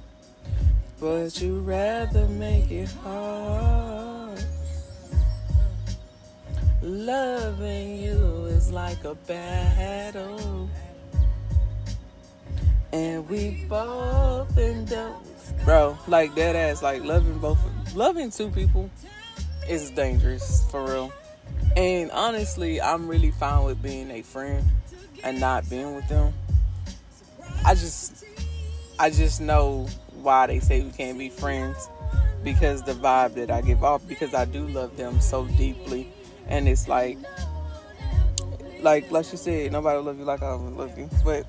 But 0.99 1.41
you 1.43 1.61
rather 1.61 2.27
make 2.27 2.71
it 2.71 2.89
hard. 3.03 4.43
Loving 6.81 8.01
you 8.01 8.47
is 8.47 8.73
like 8.73 9.05
a 9.05 9.15
battle. 9.15 10.71
And 12.93 13.29
we 13.29 13.67
both 13.69 14.57
end 14.57 14.93
up. 14.95 15.23
Bro, 15.65 15.99
like 16.07 16.35
that 16.37 16.57
ass, 16.57 16.83
like 16.83 17.05
loving 17.05 17.39
both, 17.41 17.59
loving 17.95 18.31
two 18.31 18.51
people 18.51 18.89
is 19.69 19.91
dangerous, 19.91 20.65
for 20.71 20.85
real. 20.85 21.13
And 21.77 22.11
honestly, 22.13 22.81
I'm 22.81 23.07
really 23.07 23.33
fine 23.33 23.65
with 23.65 23.83
being 23.83 24.11
a 24.11 24.23
friend 24.23 24.65
and 25.23 25.41
not 25.41 25.69
being 25.69 25.95
with 25.95 26.09
them. 26.09 26.33
I 27.65 27.75
just, 27.75 28.25
I 28.99 29.11
just 29.11 29.43
know 29.43 29.89
why 30.27 30.49
they 30.49 30.59
say 30.59 30.81
we 30.81 30.91
can't 30.91 31.17
be 31.17 31.29
friends 31.31 31.89
because 32.43 32.83
the 32.83 32.93
vibe 32.95 33.35
that 33.35 33.49
I 33.49 33.61
give 33.61 33.85
off 33.85 34.07
because 34.09 34.35
I 34.35 34.45
do 34.45 34.67
love 34.67 34.97
them 34.97 35.21
so 35.21 35.47
deeply. 35.57 36.13
And 36.49 36.69
it's 36.69 36.89
like 36.89 37.17
like 38.81 39.11
like 39.13 39.25
she 39.25 39.37
said 39.37 39.71
nobody 39.71 39.99
love 40.01 40.19
you 40.19 40.25
like 40.25 40.43
I 40.43 40.53
love 40.53 40.99
you. 40.99 41.09
But 41.25 41.47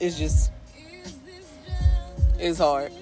it's 0.00 0.18
just 0.18 0.50
it's 2.36 2.58
hard. 2.58 2.92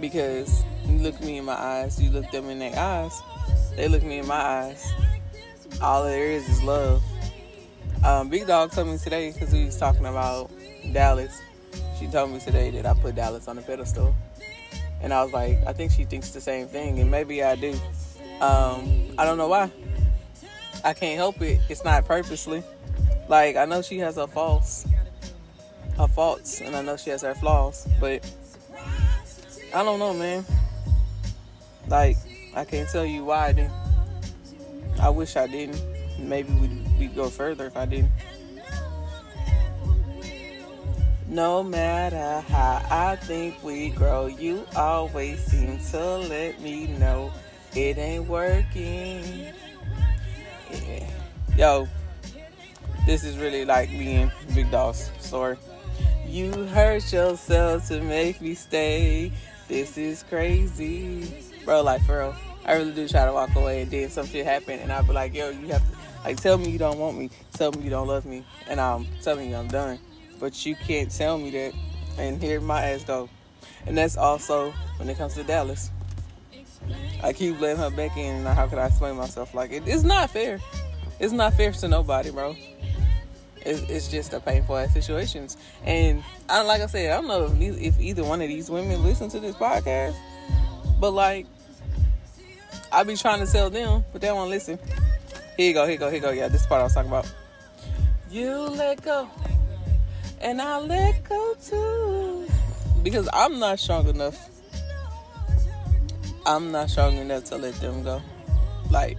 Because 0.00 0.64
you 0.84 0.98
look 0.98 1.20
me 1.20 1.38
in 1.38 1.44
my 1.44 1.54
eyes 1.54 2.02
you 2.02 2.10
look 2.10 2.28
them 2.32 2.50
in 2.50 2.58
their 2.58 2.76
eyes 2.76 3.22
they 3.76 3.86
look 3.86 4.02
me 4.02 4.18
in 4.18 4.26
my 4.26 4.34
eyes. 4.34 4.92
All 5.80 6.02
there 6.04 6.32
is 6.32 6.48
is 6.48 6.62
love. 6.64 7.00
Um, 8.04 8.28
big 8.28 8.48
dog 8.48 8.72
told 8.72 8.88
me 8.88 8.98
today 8.98 9.30
because 9.30 9.52
we 9.52 9.64
was 9.64 9.76
talking 9.76 10.06
about 10.06 10.50
dallas 10.92 11.40
she 12.02 12.10
told 12.10 12.30
me 12.30 12.40
today 12.40 12.70
that 12.70 12.84
i 12.84 12.94
put 12.94 13.14
dallas 13.14 13.46
on 13.48 13.56
the 13.56 13.62
pedestal 13.62 14.14
and 15.00 15.12
i 15.12 15.22
was 15.22 15.32
like 15.32 15.58
i 15.66 15.72
think 15.72 15.92
she 15.92 16.04
thinks 16.04 16.30
the 16.30 16.40
same 16.40 16.66
thing 16.66 16.98
and 16.98 17.10
maybe 17.10 17.42
i 17.42 17.54
do 17.54 17.74
um, 18.42 19.14
I 19.18 19.24
don't 19.24 19.38
know 19.38 19.46
why. 19.46 19.70
I 20.84 20.94
can't 20.94 21.16
help 21.16 21.40
it. 21.40 21.60
It's 21.68 21.84
not 21.84 22.04
purposely. 22.04 22.64
Like 23.28 23.54
I 23.54 23.66
know 23.66 23.82
she 23.82 23.98
has 23.98 24.16
her 24.16 24.26
faults, 24.26 24.84
her 25.96 26.08
faults, 26.08 26.60
and 26.60 26.74
I 26.74 26.82
know 26.82 26.96
she 26.96 27.10
has 27.10 27.22
her 27.22 27.36
flaws, 27.36 27.86
but 28.00 28.28
I 29.72 29.84
don't 29.84 30.00
know, 30.00 30.12
man. 30.12 30.44
Like 31.86 32.16
I 32.56 32.64
can't 32.64 32.88
tell 32.88 33.06
you 33.06 33.24
why. 33.24 33.70
I 35.00 35.08
wish 35.08 35.36
I 35.36 35.46
didn't. 35.46 35.80
Maybe 36.18 36.52
we'd, 36.54 36.98
we'd 36.98 37.14
go 37.14 37.28
further 37.28 37.66
if 37.66 37.76
I 37.76 37.86
didn't. 37.86 38.10
No 41.32 41.62
matter 41.62 42.40
how 42.52 42.84
I 42.90 43.16
think 43.16 43.64
we 43.64 43.88
grow, 43.88 44.26
you 44.26 44.66
always 44.76 45.42
seem 45.42 45.78
to 45.78 46.16
let 46.18 46.60
me 46.60 46.88
know 46.98 47.32
it 47.74 47.96
ain't 47.96 48.28
working. 48.28 49.46
Yeah. 50.70 51.10
Yo, 51.56 51.88
this 53.06 53.24
is 53.24 53.38
really 53.38 53.64
like 53.64 53.90
me 53.90 54.16
and 54.16 54.32
Big 54.54 54.70
Dog's 54.70 55.10
story. 55.20 55.56
You 56.26 56.52
hurt 56.66 57.10
yourself 57.10 57.88
to 57.88 58.02
make 58.02 58.42
me 58.42 58.52
stay. 58.52 59.32
This 59.68 59.96
is 59.96 60.24
crazy. 60.24 61.32
Bro, 61.64 61.84
like 61.84 62.02
for 62.02 62.18
real. 62.18 62.36
I 62.66 62.74
really 62.74 62.92
do 62.92 63.08
try 63.08 63.24
to 63.24 63.32
walk 63.32 63.56
away 63.56 63.80
and 63.80 63.90
then 63.90 64.10
some 64.10 64.26
shit 64.26 64.44
happen 64.44 64.80
and 64.80 64.92
I'll 64.92 65.02
be 65.02 65.14
like, 65.14 65.34
yo, 65.34 65.48
you 65.48 65.68
have 65.68 65.90
to 65.90 65.96
like 66.24 66.42
tell 66.42 66.58
me 66.58 66.68
you 66.68 66.78
don't 66.78 66.98
want 66.98 67.16
me. 67.16 67.30
Tell 67.54 67.72
me 67.72 67.84
you 67.84 67.90
don't 67.90 68.06
love 68.06 68.26
me. 68.26 68.44
And 68.68 68.78
I'm 68.78 69.06
telling 69.22 69.48
you 69.48 69.56
I'm 69.56 69.68
done. 69.68 69.98
But 70.42 70.66
you 70.66 70.74
can't 70.74 71.08
tell 71.08 71.38
me 71.38 71.50
that 71.52 71.72
and 72.18 72.42
here 72.42 72.60
my 72.60 72.82
ass 72.82 73.04
go. 73.04 73.28
And 73.86 73.96
that's 73.96 74.16
also 74.16 74.72
when 74.96 75.08
it 75.08 75.16
comes 75.16 75.34
to 75.34 75.44
Dallas. 75.44 75.92
I 77.22 77.32
keep 77.32 77.60
letting 77.60 77.76
her 77.76 77.90
back 77.90 78.16
in, 78.16 78.44
and 78.44 78.48
how 78.48 78.66
could 78.66 78.80
I 78.80 78.86
explain 78.86 79.14
myself? 79.14 79.54
Like 79.54 79.70
it, 79.70 79.84
it's 79.86 80.02
not 80.02 80.30
fair. 80.30 80.58
It's 81.20 81.32
not 81.32 81.54
fair 81.54 81.70
to 81.70 81.86
nobody, 81.86 82.32
bro. 82.32 82.56
It's, 83.64 83.82
it's 83.82 84.08
just 84.08 84.32
a 84.32 84.40
painful 84.40 84.76
ass 84.76 84.92
situations, 84.92 85.56
and 85.84 86.24
I 86.48 86.62
like 86.62 86.82
I 86.82 86.86
said, 86.86 87.12
I 87.12 87.20
don't 87.20 87.28
know 87.28 87.44
if, 87.60 87.80
if 87.80 88.00
either 88.00 88.24
one 88.24 88.42
of 88.42 88.48
these 88.48 88.68
women 88.68 89.04
listen 89.04 89.28
to 89.30 89.38
this 89.38 89.54
podcast, 89.54 90.16
but 90.98 91.12
like 91.12 91.46
I 92.90 93.04
be 93.04 93.14
trying 93.14 93.46
to 93.46 93.50
tell 93.50 93.70
them, 93.70 94.04
but 94.12 94.20
they 94.20 94.32
won't 94.32 94.50
listen. 94.50 94.80
Here 95.56 95.68
you 95.68 95.74
go, 95.74 95.84
here 95.84 95.92
you 95.92 95.98
go, 95.98 96.06
here 96.08 96.16
you 96.16 96.20
go. 96.20 96.30
Yeah, 96.30 96.48
this 96.48 96.66
part 96.66 96.80
I 96.80 96.84
was 96.84 96.94
talking 96.94 97.10
about. 97.10 97.32
You 98.28 98.50
let 98.50 99.02
go, 99.02 99.30
and 100.42 100.60
I 100.60 100.78
let 100.78 101.24
go 101.24 101.54
too, 101.62 102.48
because 103.02 103.28
I'm 103.32 103.58
not 103.58 103.78
strong 103.78 104.08
enough 104.08 104.50
I'm 106.44 106.72
not 106.72 106.90
strong 106.90 107.16
enough 107.18 107.44
to 107.44 107.56
let 107.56 107.74
them 107.74 108.02
go. 108.02 108.20
Like, 108.90 109.16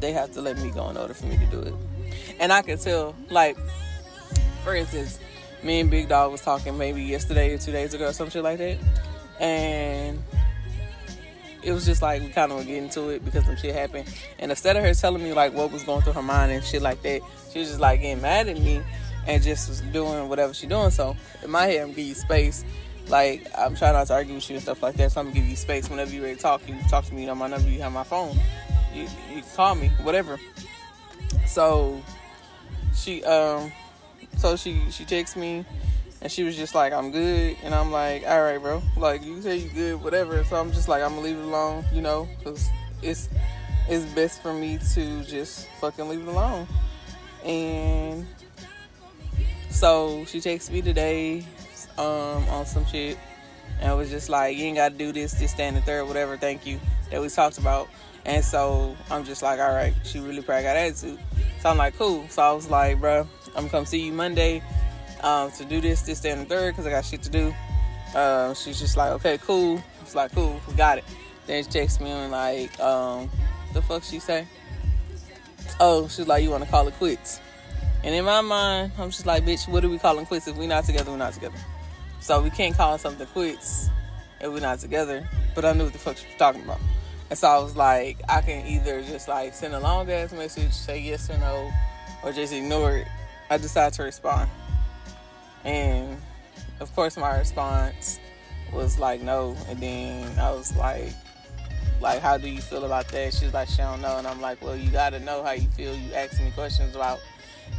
they 0.00 0.12
have 0.12 0.32
to 0.32 0.42
let 0.42 0.58
me 0.58 0.70
go 0.70 0.90
in 0.90 0.96
order 0.96 1.14
for 1.14 1.26
me 1.26 1.38
to 1.38 1.46
do 1.46 1.60
it. 1.60 1.74
And 2.40 2.52
I 2.52 2.62
can 2.62 2.78
tell, 2.78 3.14
like, 3.30 3.56
for 4.64 4.74
instance, 4.74 5.20
me 5.62 5.80
and 5.80 5.90
Big 5.90 6.08
Dog 6.08 6.32
was 6.32 6.40
talking 6.40 6.76
maybe 6.76 7.02
yesterday 7.02 7.54
or 7.54 7.58
two 7.58 7.72
days 7.72 7.94
ago 7.94 8.08
or 8.08 8.12
some 8.12 8.28
shit 8.28 8.42
like 8.42 8.58
that. 8.58 8.78
And 9.40 10.22
it 11.62 11.72
was 11.72 11.86
just 11.86 12.02
like 12.02 12.22
we 12.22 12.28
kind 12.28 12.52
of 12.52 12.58
were 12.58 12.64
getting 12.64 12.88
to 12.90 13.10
it 13.10 13.24
because 13.24 13.44
some 13.44 13.56
shit 13.56 13.74
happened. 13.74 14.12
And 14.38 14.50
instead 14.50 14.76
of 14.76 14.82
her 14.82 14.94
telling 14.94 15.22
me 15.22 15.32
like 15.32 15.54
what 15.54 15.70
was 15.70 15.84
going 15.84 16.02
through 16.02 16.14
her 16.14 16.22
mind 16.22 16.52
and 16.52 16.64
shit 16.64 16.82
like 16.82 17.02
that, 17.02 17.20
she 17.52 17.60
was 17.60 17.68
just 17.68 17.80
like 17.80 18.00
getting 18.00 18.22
mad 18.22 18.48
at 18.48 18.58
me 18.58 18.82
and 19.26 19.42
just 19.42 19.68
was 19.68 19.80
doing 19.80 20.28
whatever 20.28 20.54
she 20.54 20.66
doing. 20.66 20.90
So 20.90 21.16
in 21.42 21.50
my 21.50 21.66
head, 21.66 21.82
I'm 21.82 21.88
giving 21.88 22.06
you 22.06 22.14
space 22.14 22.64
like 23.08 23.46
I'm 23.56 23.76
trying 23.76 23.92
not 23.92 24.08
to 24.08 24.14
argue 24.14 24.34
with 24.34 24.48
you 24.50 24.56
and 24.56 24.62
stuff 24.62 24.82
like 24.82 24.96
that. 24.96 25.12
So 25.12 25.20
I'm 25.20 25.28
gonna 25.28 25.40
give 25.40 25.48
you 25.48 25.56
space 25.56 25.88
whenever 25.88 26.12
you 26.12 26.22
ready 26.22 26.36
to 26.36 26.40
talk. 26.40 26.66
You 26.68 26.76
talk 26.88 27.04
to 27.04 27.14
me. 27.14 27.22
You 27.22 27.28
know 27.28 27.34
my 27.34 27.46
number. 27.46 27.68
You 27.68 27.80
have 27.82 27.92
my 27.92 28.04
phone. 28.04 28.36
You 28.94 29.06
you 29.32 29.42
call 29.54 29.74
me. 29.74 29.88
Whatever. 30.02 30.38
So 31.46 32.02
she 32.94 33.22
um 33.24 33.72
so 34.36 34.56
she 34.56 34.90
she 34.90 35.04
texts 35.04 35.36
me 35.36 35.64
and 36.22 36.32
she 36.32 36.42
was 36.42 36.56
just 36.56 36.74
like 36.74 36.92
I'm 36.92 37.10
good 37.10 37.56
and 37.62 37.74
I'm 37.74 37.92
like 37.92 38.24
all 38.26 38.42
right 38.42 38.60
bro 38.60 38.82
like 38.96 39.24
you 39.24 39.40
say 39.42 39.58
you 39.58 39.68
good 39.68 40.02
whatever 40.02 40.42
so 40.44 40.56
I'm 40.56 40.72
just 40.72 40.88
like 40.88 41.02
I'm 41.02 41.10
gonna 41.10 41.22
leave 41.22 41.38
it 41.38 41.44
alone 41.44 41.84
you 41.92 42.00
know 42.00 42.28
because 42.38 42.68
it's 43.02 43.28
it's 43.88 44.04
best 44.14 44.42
for 44.42 44.52
me 44.52 44.78
to 44.94 45.22
just 45.24 45.68
fucking 45.80 46.08
leave 46.08 46.22
it 46.22 46.28
alone 46.28 46.66
and 47.44 48.26
so 49.76 50.24
she 50.24 50.40
texts 50.40 50.70
me 50.70 50.80
today 50.80 51.44
um, 51.98 52.48
on 52.48 52.64
some 52.64 52.86
shit. 52.86 53.18
And 53.78 53.92
it 53.92 53.94
was 53.94 54.08
just 54.08 54.30
like, 54.30 54.56
you 54.56 54.64
ain't 54.64 54.76
got 54.76 54.92
to 54.92 54.98
do 54.98 55.12
this, 55.12 55.34
this, 55.34 55.52
that, 55.52 55.74
and 55.74 55.84
third, 55.84 56.06
whatever, 56.06 56.38
thank 56.38 56.66
you, 56.66 56.80
that 57.10 57.20
we 57.20 57.28
talked 57.28 57.58
about. 57.58 57.88
And 58.24 58.42
so 58.42 58.96
I'm 59.10 59.24
just 59.24 59.42
like, 59.42 59.60
all 59.60 59.72
right, 59.72 59.92
she 60.02 60.18
really 60.18 60.40
probably 60.40 60.62
got 60.62 60.76
attitude. 60.76 61.18
So 61.60 61.68
I'm 61.68 61.76
like, 61.76 61.96
cool. 61.98 62.26
So 62.30 62.42
I 62.42 62.52
was 62.52 62.70
like, 62.70 62.98
bro, 63.00 63.28
I'm 63.48 63.54
gonna 63.54 63.68
come 63.68 63.84
see 63.84 64.06
you 64.06 64.12
Monday 64.12 64.62
um, 65.20 65.50
to 65.52 65.64
do 65.66 65.82
this, 65.82 66.02
this, 66.02 66.20
that, 66.20 66.32
and 66.32 66.42
the 66.42 66.46
third, 66.46 66.72
because 66.72 66.86
I 66.86 66.90
got 66.90 67.04
shit 67.04 67.22
to 67.24 67.30
do. 67.30 67.54
Um, 68.14 68.54
she's 68.54 68.80
just 68.80 68.96
like, 68.96 69.12
okay, 69.12 69.38
cool. 69.38 69.82
It's 70.00 70.14
like, 70.14 70.32
cool, 70.32 70.58
we 70.66 70.74
got 70.74 70.96
it. 70.96 71.04
Then 71.46 71.62
she 71.64 71.70
texts 71.70 72.00
me 72.00 72.10
and 72.10 72.32
like, 72.32 72.80
um, 72.80 73.30
the 73.74 73.82
fuck 73.82 74.02
she 74.04 74.20
say? 74.20 74.46
Oh, 75.78 76.08
she's 76.08 76.26
like, 76.26 76.42
you 76.42 76.50
want 76.50 76.64
to 76.64 76.70
call 76.70 76.88
it 76.88 76.94
quits? 76.94 77.40
And 78.06 78.14
in 78.14 78.24
my 78.24 78.40
mind, 78.40 78.92
I'm 79.00 79.10
just 79.10 79.26
like, 79.26 79.44
bitch, 79.44 79.66
what 79.66 79.84
are 79.84 79.88
we 79.88 79.98
calling 79.98 80.26
quits? 80.26 80.46
If 80.46 80.56
we're 80.56 80.68
not 80.68 80.84
together, 80.84 81.10
we're 81.10 81.16
not 81.16 81.32
together. 81.32 81.58
So 82.20 82.40
we 82.40 82.50
can't 82.50 82.72
call 82.72 82.96
something 82.98 83.26
quits 83.26 83.90
if 84.40 84.48
we're 84.48 84.60
not 84.60 84.78
together. 84.78 85.28
But 85.56 85.64
I 85.64 85.72
knew 85.72 85.84
what 85.84 85.92
the 85.92 85.98
fuck 85.98 86.16
she 86.16 86.24
was 86.28 86.36
talking 86.38 86.62
about. 86.62 86.78
And 87.30 87.36
so 87.36 87.48
I 87.48 87.58
was 87.58 87.74
like, 87.74 88.20
I 88.28 88.42
can 88.42 88.64
either 88.64 89.02
just 89.02 89.26
like 89.26 89.54
send 89.54 89.74
a 89.74 89.80
long 89.80 90.08
ass 90.08 90.32
message, 90.32 90.70
say 90.72 91.00
yes 91.00 91.28
or 91.28 91.38
no, 91.38 91.68
or 92.22 92.30
just 92.30 92.52
ignore 92.52 92.98
it. 92.98 93.08
I 93.50 93.58
decided 93.58 93.96
to 93.96 94.04
respond. 94.04 94.50
And 95.64 96.16
of 96.78 96.94
course 96.94 97.16
my 97.16 97.36
response 97.36 98.20
was 98.72 99.00
like 99.00 99.20
no. 99.20 99.56
And 99.68 99.80
then 99.80 100.38
I 100.38 100.52
was 100.52 100.76
like, 100.76 101.12
like, 102.00 102.20
how 102.20 102.38
do 102.38 102.48
you 102.48 102.60
feel 102.60 102.84
about 102.84 103.08
that? 103.08 103.34
She's 103.34 103.52
like, 103.52 103.66
she 103.68 103.78
don't 103.78 104.00
know. 104.00 104.18
And 104.18 104.28
I'm 104.28 104.40
like, 104.40 104.62
well, 104.62 104.76
you 104.76 104.90
gotta 104.90 105.18
know 105.18 105.42
how 105.42 105.52
you 105.52 105.68
feel. 105.70 105.92
You 105.92 106.14
ask 106.14 106.40
me 106.40 106.52
questions 106.52 106.94
about 106.94 107.18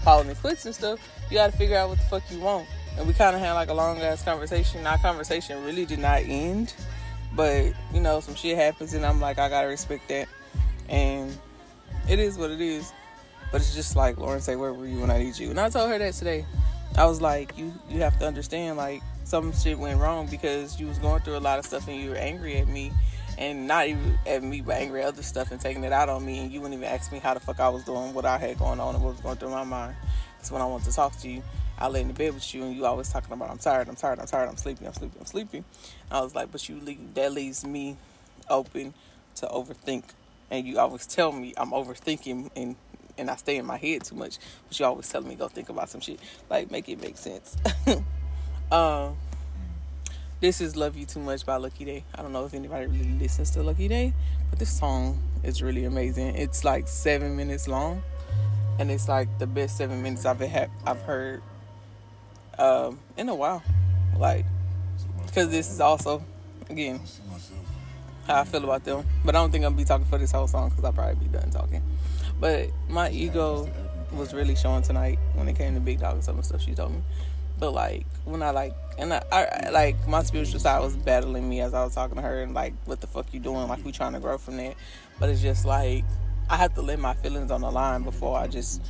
calling 0.03 0.27
me 0.27 0.35
quits 0.35 0.65
and 0.65 0.73
stuff. 0.73 0.99
You 1.29 1.37
gotta 1.37 1.55
figure 1.55 1.77
out 1.77 1.89
what 1.89 1.97
the 1.97 2.03
fuck 2.05 2.23
you 2.31 2.39
want. 2.39 2.67
And 2.97 3.07
we 3.07 3.13
kind 3.13 3.35
of 3.35 3.41
had 3.41 3.53
like 3.53 3.69
a 3.69 3.73
long 3.73 3.99
ass 3.99 4.23
conversation. 4.23 4.85
Our 4.87 4.97
conversation 4.97 5.63
really 5.63 5.85
did 5.85 5.99
not 5.99 6.21
end, 6.23 6.73
but 7.35 7.73
you 7.93 8.01
know, 8.01 8.19
some 8.19 8.35
shit 8.35 8.57
happens, 8.57 8.93
and 8.93 9.05
I'm 9.05 9.19
like, 9.19 9.37
I 9.39 9.49
gotta 9.49 9.67
respect 9.67 10.07
that. 10.09 10.27
And 10.89 11.35
it 12.09 12.19
is 12.19 12.37
what 12.37 12.51
it 12.51 12.61
is. 12.61 12.91
But 13.51 13.61
it's 13.61 13.75
just 13.75 13.95
like 13.95 14.17
Lauryn 14.17 14.41
say, 14.41 14.55
where 14.55 14.73
were 14.73 14.87
you 14.87 14.99
when 14.99 15.11
I 15.11 15.19
need 15.19 15.37
you? 15.37 15.49
And 15.49 15.59
I 15.59 15.69
told 15.69 15.89
her 15.89 15.97
that 15.97 16.13
today. 16.13 16.45
I 16.97 17.05
was 17.05 17.21
like, 17.21 17.57
you 17.57 17.73
you 17.89 18.01
have 18.01 18.17
to 18.19 18.27
understand, 18.27 18.77
like 18.77 19.01
some 19.23 19.51
shit 19.53 19.77
went 19.77 19.99
wrong 19.99 20.27
because 20.27 20.79
you 20.79 20.87
was 20.87 20.97
going 20.99 21.21
through 21.21 21.37
a 21.37 21.39
lot 21.39 21.59
of 21.59 21.65
stuff 21.65 21.87
and 21.87 21.97
you 21.97 22.11
were 22.11 22.15
angry 22.15 22.57
at 22.57 22.67
me 22.67 22.91
and 23.37 23.67
not 23.67 23.87
even 23.87 24.17
at 24.25 24.41
me, 24.41 24.61
but 24.61 24.75
angry 24.75 25.01
at 25.01 25.09
other 25.09 25.21
stuff 25.21 25.51
and 25.51 25.61
taking 25.61 25.83
it 25.83 25.93
out 25.93 26.09
on 26.09 26.25
me. 26.25 26.39
And 26.39 26.51
you 26.51 26.59
wouldn't 26.59 26.79
even 26.79 26.91
ask 26.91 27.11
me 27.11 27.19
how 27.19 27.33
the 27.33 27.39
fuck 27.39 27.59
I 27.59 27.69
was 27.69 27.83
doing, 27.83 28.13
what 28.13 28.25
I 28.25 28.37
had 28.37 28.57
going 28.57 28.79
on, 28.79 28.95
and 28.95 29.03
what 29.03 29.13
was 29.13 29.21
going 29.21 29.37
through 29.37 29.51
my 29.51 29.63
mind. 29.63 29.95
Because 30.37 30.51
when 30.51 30.61
I 30.61 30.65
want 30.65 30.83
to 30.85 30.91
talk 30.91 31.17
to 31.19 31.29
you, 31.29 31.43
I 31.77 31.87
lay 31.87 32.01
in 32.01 32.07
the 32.07 32.13
bed 32.13 32.33
with 32.33 32.53
you, 32.53 32.63
and 32.63 32.75
you 32.75 32.85
always 32.85 33.09
talking 33.09 33.31
about 33.31 33.51
I'm 33.51 33.59
tired, 33.59 33.87
I'm 33.87 33.95
tired, 33.95 34.19
I'm 34.19 34.25
tired, 34.25 34.49
I'm 34.49 34.57
sleepy, 34.57 34.85
I'm 34.85 34.93
sleepy, 34.93 35.19
I'm 35.19 35.25
sleepy. 35.25 35.63
I 36.09 36.21
was 36.21 36.33
like, 36.33 36.51
but 36.51 36.67
you 36.67 36.79
leave, 36.79 37.13
that 37.13 37.31
leaves 37.31 37.63
me 37.63 37.97
open 38.49 38.93
to 39.35 39.45
overthink, 39.47 40.03
and 40.49 40.65
you 40.65 40.79
always 40.79 41.05
tell 41.05 41.31
me 41.31 41.53
I'm 41.57 41.71
overthinking 41.71 42.51
and. 42.55 42.75
And 43.19 43.31
I 43.31 43.35
stay 43.35 43.57
in 43.57 43.65
my 43.65 43.77
head 43.77 44.03
too 44.03 44.13
much, 44.13 44.37
but 44.67 44.79
you 44.79 44.85
always 44.85 45.09
telling 45.09 45.27
me 45.27 45.33
go 45.33 45.47
think 45.47 45.69
about 45.69 45.89
some 45.89 46.01
shit. 46.01 46.19
Like 46.51 46.69
make 46.69 46.87
it 46.87 47.01
make 47.01 47.17
sense. 47.17 47.57
um, 48.71 49.17
this 50.39 50.61
is 50.61 50.75
Love 50.75 50.95
You 50.95 51.05
Too 51.05 51.19
Much 51.19 51.45
by 51.45 51.55
Lucky 51.55 51.85
Daye. 51.85 52.03
I 52.13 52.21
don't 52.21 52.31
know 52.31 52.45
if 52.45 52.53
anybody 52.53 52.85
really 52.85 53.17
listens 53.19 53.49
to 53.51 53.63
Lucky 53.63 53.87
Daye, 53.87 54.13
but 54.49 54.59
this 54.59 54.69
song 54.69 55.19
is 55.43 55.63
really 55.63 55.85
amazing. 55.85 56.35
It's 56.35 56.63
like 56.63 56.87
seven 56.87 57.35
minutes 57.35 57.67
long, 57.67 58.03
and 58.77 58.91
it's 58.91 59.07
like 59.07 59.39
the 59.39 59.47
best 59.47 59.77
seven 59.77 60.03
minutes 60.03 60.25
I've 60.25 60.39
had, 60.39 60.69
I've 60.85 61.01
heard 61.01 61.41
um, 62.59 62.99
in 63.17 63.29
a 63.29 63.35
while. 63.35 63.63
Like, 64.15 64.45
because 65.25 65.49
this 65.49 65.71
is 65.71 65.79
also, 65.79 66.23
again, 66.69 66.99
how 68.27 68.41
I 68.41 68.43
feel 68.43 68.63
about 68.63 68.83
them. 68.83 69.05
But 69.25 69.35
I 69.35 69.39
don't 69.39 69.51
think 69.51 69.65
I'm 69.65 69.75
be 69.75 69.85
talking 69.85 70.05
for 70.05 70.19
this 70.19 70.31
whole 70.31 70.47
song 70.47 70.69
because 70.69 70.83
I'll 70.83 70.93
probably 70.93 71.15
be 71.15 71.31
done 71.31 71.49
talking. 71.49 71.81
But 72.39 72.69
my 72.89 73.09
ego 73.09 73.69
was 74.11 74.35
really 74.35 74.55
showing 74.55 74.83
tonight 74.83 75.17
when 75.33 75.47
it 75.47 75.55
came 75.57 75.73
to 75.73 75.79
Big 75.79 75.99
Dog 75.99 76.15
and 76.15 76.23
some 76.23 76.41
stuff 76.43 76.61
she 76.61 76.75
told 76.75 76.93
me. 76.93 77.01
But 77.59 77.71
like 77.73 78.05
when 78.25 78.43
I 78.43 78.51
like 78.51 78.73
and 78.97 79.13
I, 79.13 79.23
I 79.31 79.69
like 79.69 80.07
my 80.07 80.23
spiritual 80.23 80.59
side 80.59 80.79
was 80.79 80.95
battling 80.95 81.47
me 81.47 81.61
as 81.61 81.73
I 81.73 81.83
was 81.83 81.95
talking 81.95 82.15
to 82.15 82.21
her 82.21 82.41
and 82.41 82.53
like 82.53 82.73
what 82.85 83.01
the 83.01 83.07
fuck 83.07 83.33
you 83.33 83.39
doing? 83.39 83.67
Like 83.67 83.83
we 83.83 83.91
trying 83.91 84.13
to 84.13 84.19
grow 84.19 84.37
from 84.37 84.57
that. 84.57 84.75
But 85.19 85.29
it's 85.29 85.41
just 85.41 85.65
like 85.65 86.03
I 86.49 86.55
have 86.55 86.73
to 86.75 86.81
let 86.81 86.99
my 86.99 87.13
feelings 87.15 87.51
on 87.51 87.61
the 87.61 87.71
line 87.71 88.03
before 88.03 88.37
I 88.37 88.47
just 88.47 88.81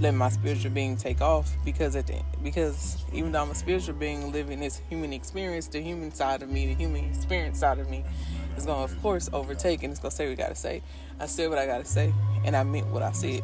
let 0.00 0.12
my 0.14 0.28
spiritual 0.28 0.72
being 0.72 0.96
take 0.96 1.20
off 1.20 1.54
because 1.64 1.94
the 1.94 2.22
because 2.42 3.04
even 3.12 3.32
though 3.32 3.42
I'm 3.42 3.50
a 3.50 3.54
spiritual 3.54 3.94
being 3.94 4.32
living 4.32 4.60
this 4.60 4.80
human 4.88 5.12
experience 5.12 5.68
the 5.68 5.80
human 5.80 6.12
side 6.12 6.42
of 6.42 6.50
me 6.50 6.66
the 6.66 6.74
human 6.74 7.04
experience 7.04 7.60
side 7.60 7.78
of 7.78 7.88
me 7.88 8.04
is 8.56 8.66
gonna 8.66 8.82
of 8.82 9.02
course 9.02 9.30
overtake 9.32 9.82
and 9.82 9.92
it's 9.92 10.00
gonna 10.00 10.10
say 10.10 10.28
what 10.28 10.38
I 10.38 10.42
gotta 10.42 10.54
say. 10.54 10.82
I 11.20 11.26
said 11.26 11.48
what 11.48 11.58
I 11.58 11.66
gotta 11.66 11.84
say 11.84 12.12
and 12.44 12.56
I 12.56 12.64
meant 12.64 12.88
what 12.88 13.02
I 13.02 13.12
said 13.12 13.42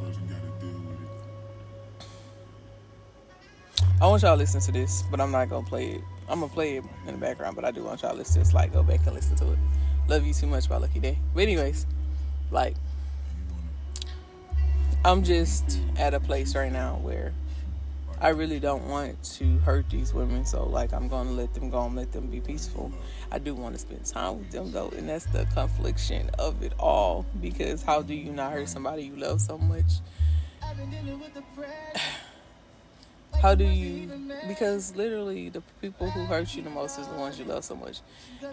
I 4.02 4.06
want 4.06 4.22
y'all 4.22 4.34
to 4.34 4.36
listen 4.36 4.60
to 4.62 4.72
this, 4.72 5.04
but 5.12 5.20
I'm 5.20 5.30
not 5.30 5.48
gonna 5.48 5.64
play 5.64 5.90
it. 5.90 6.00
I'm 6.28 6.40
gonna 6.40 6.52
play 6.52 6.78
it 6.78 6.84
in 7.06 7.12
the 7.12 7.18
background, 7.18 7.54
but 7.54 7.64
I 7.64 7.70
do 7.70 7.84
want 7.84 8.02
y'all 8.02 8.10
to 8.10 8.16
listen. 8.16 8.42
Just 8.42 8.52
like 8.52 8.72
go 8.72 8.82
back 8.82 8.98
and 9.06 9.14
listen 9.14 9.36
to 9.36 9.52
it. 9.52 9.58
Love 10.08 10.26
you 10.26 10.34
too 10.34 10.48
much 10.48 10.68
by 10.68 10.76
Lucky 10.78 10.98
Daye. 10.98 11.18
But 11.32 11.44
anyways, 11.44 11.86
like 12.50 12.74
I'm 15.04 15.22
just 15.22 15.78
at 15.96 16.14
a 16.14 16.18
place 16.18 16.56
right 16.56 16.72
now 16.72 16.96
where 16.96 17.32
I 18.20 18.30
really 18.30 18.58
don't 18.58 18.88
want 18.88 19.22
to 19.34 19.58
hurt 19.58 19.88
these 19.88 20.12
women, 20.12 20.46
so 20.46 20.64
like 20.64 20.92
I'm 20.92 21.06
gonna 21.06 21.30
let 21.30 21.54
them 21.54 21.70
go 21.70 21.84
and 21.84 21.94
let 21.94 22.10
them 22.10 22.26
be 22.26 22.40
peaceful. 22.40 22.90
I 23.30 23.38
do 23.38 23.54
want 23.54 23.76
to 23.76 23.80
spend 23.80 24.04
time 24.04 24.40
with 24.40 24.50
them 24.50 24.72
though, 24.72 24.92
and 24.96 25.08
that's 25.08 25.26
the 25.26 25.46
confliction 25.54 26.28
of 26.40 26.60
it 26.64 26.72
all. 26.76 27.24
Because 27.40 27.84
how 27.84 28.02
do 28.02 28.14
you 28.14 28.32
not 28.32 28.52
hurt 28.52 28.68
somebody 28.68 29.04
you 29.04 29.14
love 29.14 29.40
so 29.40 29.58
much? 29.58 30.00
how 33.42 33.56
do 33.56 33.64
you 33.64 34.08
because 34.46 34.94
literally 34.94 35.48
the 35.48 35.60
people 35.80 36.08
who 36.08 36.24
hurt 36.26 36.54
you 36.54 36.62
the 36.62 36.70
most 36.70 36.96
is 36.98 37.08
the 37.08 37.14
ones 37.14 37.38
you 37.40 37.44
love 37.44 37.64
so 37.64 37.74
much. 37.74 37.98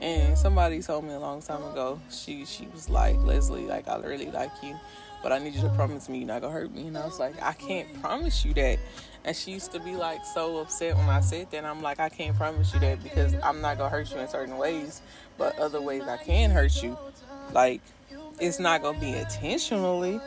And 0.01 0.35
somebody 0.35 0.81
told 0.81 1.03
me 1.05 1.13
a 1.13 1.19
long 1.19 1.43
time 1.43 1.63
ago 1.63 2.01
she 2.09 2.43
she 2.45 2.67
was 2.73 2.89
like 2.89 3.15
leslie 3.19 3.65
like 3.65 3.87
i 3.87 3.97
really 3.99 4.31
like 4.31 4.51
you 4.63 4.75
but 5.21 5.31
i 5.31 5.37
need 5.37 5.53
you 5.53 5.61
to 5.61 5.69
promise 5.69 6.09
me 6.09 6.19
you're 6.19 6.27
not 6.27 6.41
gonna 6.41 6.53
hurt 6.53 6.73
me. 6.73 6.87
And 6.87 6.97
i 6.97 7.05
was 7.05 7.19
like 7.19 7.39
i 7.41 7.53
can't 7.53 8.01
promise 8.01 8.43
you 8.43 8.55
that. 8.55 8.79
And 9.25 9.35
she 9.35 9.51
used 9.51 9.71
to 9.73 9.79
be 9.79 9.95
like 9.95 10.25
so 10.25 10.57
upset 10.57 10.97
when 10.97 11.07
i 11.07 11.19
said 11.19 11.51
that. 11.51 11.65
I'm 11.65 11.83
like 11.83 11.99
i 11.99 12.09
can't 12.09 12.35
promise 12.35 12.73
you 12.73 12.79
that 12.79 13.03
because 13.03 13.35
i'm 13.43 13.61
not 13.61 13.77
gonna 13.77 13.89
hurt 13.89 14.11
you 14.11 14.17
in 14.17 14.27
certain 14.27 14.57
ways 14.57 15.03
but 15.37 15.57
other 15.59 15.81
ways 15.81 16.01
i 16.03 16.17
can 16.17 16.49
hurt 16.49 16.81
you. 16.81 16.97
Like 17.53 17.81
it's 18.39 18.59
not 18.59 18.81
gonna 18.81 18.99
be 18.99 19.13
intentionally 19.13 20.19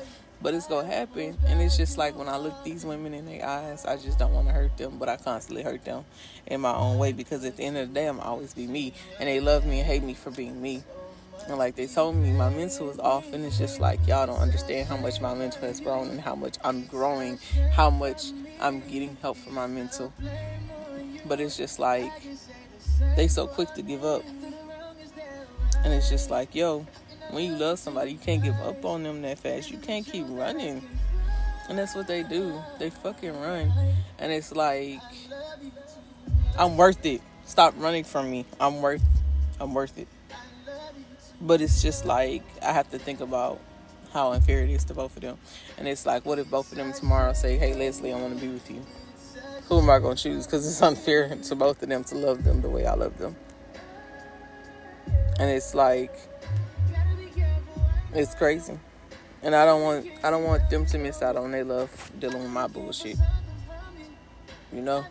but 0.43 0.55
it's 0.55 0.67
gonna 0.67 0.87
happen. 0.87 1.37
And 1.47 1.61
it's 1.63 1.77
just 1.77 1.97
like 1.97 2.17
when 2.17 2.29
i 2.29 2.37
look 2.37 2.65
these 2.65 2.85
women 2.85 3.15
in 3.15 3.27
their 3.27 3.47
eyes 3.47 3.87
i 3.87 3.97
just 3.97 4.19
don't 4.19 4.33
want 4.33 4.49
to 4.49 4.53
hurt 4.53 4.77
them 4.77 4.99
but 4.99 5.09
i 5.09 5.17
constantly 5.17 5.63
hurt 5.63 5.85
them 5.85 6.05
in 6.47 6.61
my 6.61 6.75
own 6.75 6.99
way 6.99 7.13
because 7.13 7.45
at 7.45 7.57
the 7.57 7.63
end 7.63 7.77
of 7.77 7.89
the 7.89 7.95
day 7.95 8.07
i'm 8.07 8.21
always 8.21 8.55
be 8.55 8.67
me. 8.67 8.93
And 9.19 9.29
they 9.29 9.41
love 9.41 9.65
me 9.65 9.81
and 9.81 9.87
hate 9.87 10.03
me 10.03 10.15
for 10.15 10.31
being 10.31 10.61
me. 10.61 10.83
And 11.49 11.59
like 11.59 11.75
they 11.77 11.87
told 11.87 12.17
me 12.17 12.31
my 12.33 12.51
mental 12.51 12.91
is 12.91 12.99
off 12.99 13.33
and 13.33 13.45
it's 13.45 13.59
just 13.59 13.81
like 13.81 14.07
y'all 14.07 14.27
don't 14.27 14.39
understand 14.39 14.89
how 14.89 14.97
much 14.97 15.21
my 15.21 15.35
mental 15.35 15.61
has 15.63 15.81
grown 15.81 16.09
and 16.09 16.21
how 16.21 16.35
much 16.35 16.57
i'm 16.63 16.85
growing 16.87 17.39
how 17.73 17.91
much 17.91 18.27
i'm 18.61 18.81
getting 18.81 19.17
help 19.21 19.37
for 19.37 19.51
my 19.51 19.67
mental. 19.67 20.13
But 21.27 21.41
it's 21.41 21.57
just 21.57 21.79
like 21.79 22.13
they 23.17 23.29
so 23.29 23.47
quick 23.47 23.73
to 23.75 23.83
give 23.83 24.05
up. 24.05 24.23
And 25.85 25.93
it's 25.93 26.09
just 26.09 26.31
like 26.31 26.55
yo 26.55 26.87
when 27.33 27.45
you 27.45 27.57
love 27.57 27.79
somebody, 27.79 28.13
you 28.13 28.19
can't 28.19 28.43
give 28.43 28.59
up 28.61 28.85
on 28.85 29.03
them 29.03 29.23
that 29.23 29.39
fast. 29.39 29.71
You 29.71 29.79
can't 29.79 30.07
keep 30.07 30.27
running. 30.29 30.87
And 31.69 31.79
that's 31.79 31.95
what 31.95 32.07
they 32.07 32.23
do. 32.23 32.63
They 32.79 32.91
fucking 32.91 33.41
run. 33.41 33.73
And 34.19 34.31
it's 34.31 34.53
like 34.53 35.01
I'm 36.59 36.77
worth 36.77 37.05
it. 37.07 37.23
Stop 37.45 37.75
running 37.79 38.05
from 38.05 38.31
me. 38.31 38.45
I'm 38.61 38.83
worth 38.83 39.03
I'm 39.59 39.75
worth 39.75 39.99
it. 39.99 40.09
But 41.41 41.61
it's 41.61 41.83
just 41.83 42.05
like 42.05 42.43
I 42.63 42.73
have 42.73 42.91
to 42.91 42.99
think 42.99 43.21
about 43.21 43.61
how 44.13 44.33
unfair 44.33 44.63
it 44.63 44.71
is 44.71 44.85
to 44.85 44.95
both 44.95 45.17
of 45.17 45.23
them. 45.23 45.39
And 45.79 45.89
it's 45.89 46.05
like, 46.05 46.27
what 46.27 46.39
if 46.39 46.51
both 46.51 46.71
of 46.71 46.77
them 46.77 46.93
tomorrow 46.93 47.33
say, 47.33 47.57
hey, 47.57 47.75
Leslie, 47.75 48.13
I 48.13 48.21
want 48.21 48.39
to 48.39 48.41
be 48.41 48.53
with 48.53 48.71
you? 48.71 48.85
Who 49.69 49.79
am 49.79 49.89
I 49.89 49.99
going 49.99 50.17
to 50.17 50.23
choose? 50.23 50.45
Because 50.47 50.67
it's 50.67 50.83
unfair 50.83 51.35
to 51.35 51.55
both 51.55 51.83
of 51.83 51.89
them 51.89 52.05
to 52.05 52.15
love 52.15 52.45
them 52.45 52.61
the 52.61 52.69
way 52.69 52.87
I 52.87 52.93
love 52.93 53.17
them. 53.17 53.35
And 55.39 55.51
it's 55.51 55.75
like, 55.75 56.15
it's 58.15 58.35
crazy. 58.35 58.79
And 59.43 59.55
I 59.55 59.65
don't 59.65 59.83
want 59.83 60.07
I 60.23 60.31
don't 60.31 60.45
want 60.45 60.69
them 60.71 60.87
to 60.87 60.99
miss 60.99 61.23
out 61.23 61.37
on 61.37 61.51
their 61.51 61.65
love 61.65 62.13
dealing 62.19 62.43
with 62.43 62.51
my 62.51 62.67
bullshit. 62.67 63.17
You 64.73 64.83
know? 64.83 65.05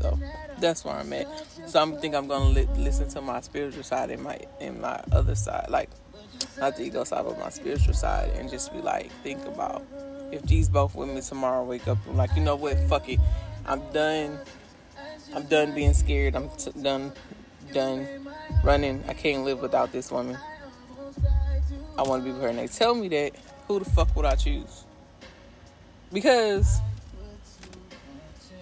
So 0.00 0.18
that's 0.58 0.84
where 0.84 0.94
I'm 0.94 1.12
at. 1.12 1.26
So 1.66 1.80
I'm 1.80 1.98
think 1.98 2.14
I'm 2.14 2.26
gonna 2.26 2.50
li- 2.50 2.68
listen 2.76 3.08
to 3.10 3.20
my 3.20 3.40
spiritual 3.40 3.82
side 3.82 4.10
and 4.10 4.22
my 4.22 4.38
and 4.60 4.80
my 4.80 5.02
other 5.12 5.34
side, 5.34 5.66
like 5.68 5.90
not 6.58 6.76
the 6.76 6.84
ego 6.84 7.04
side, 7.04 7.24
but 7.24 7.38
my 7.38 7.50
spiritual 7.50 7.94
side, 7.94 8.30
and 8.36 8.50
just 8.50 8.72
be 8.72 8.80
like, 8.80 9.10
think 9.22 9.44
about 9.44 9.84
if 10.32 10.42
these 10.42 10.68
both 10.68 10.94
women 10.94 11.22
tomorrow 11.22 11.64
wake 11.64 11.88
up 11.88 11.98
and 12.06 12.16
like, 12.16 12.34
you 12.36 12.42
know 12.42 12.56
what, 12.56 12.78
fuck 12.88 13.08
it, 13.08 13.20
I'm 13.66 13.80
done. 13.92 14.38
I'm 15.34 15.44
done 15.44 15.74
being 15.74 15.94
scared. 15.94 16.34
I'm 16.34 16.48
t- 16.50 16.72
done 16.82 17.12
done 17.72 18.28
running. 18.64 19.04
I 19.08 19.12
can't 19.12 19.44
live 19.44 19.60
without 19.60 19.92
this 19.92 20.10
woman. 20.10 20.38
I 21.98 22.02
want 22.02 22.22
to 22.22 22.24
be 22.24 22.32
with 22.32 22.42
her. 22.42 22.48
And 22.48 22.58
they 22.58 22.68
tell 22.68 22.94
me 22.94 23.08
that, 23.08 23.32
who 23.66 23.80
the 23.80 23.84
fuck 23.84 24.14
would 24.16 24.24
I 24.24 24.36
choose? 24.36 24.84
Because 26.12 26.80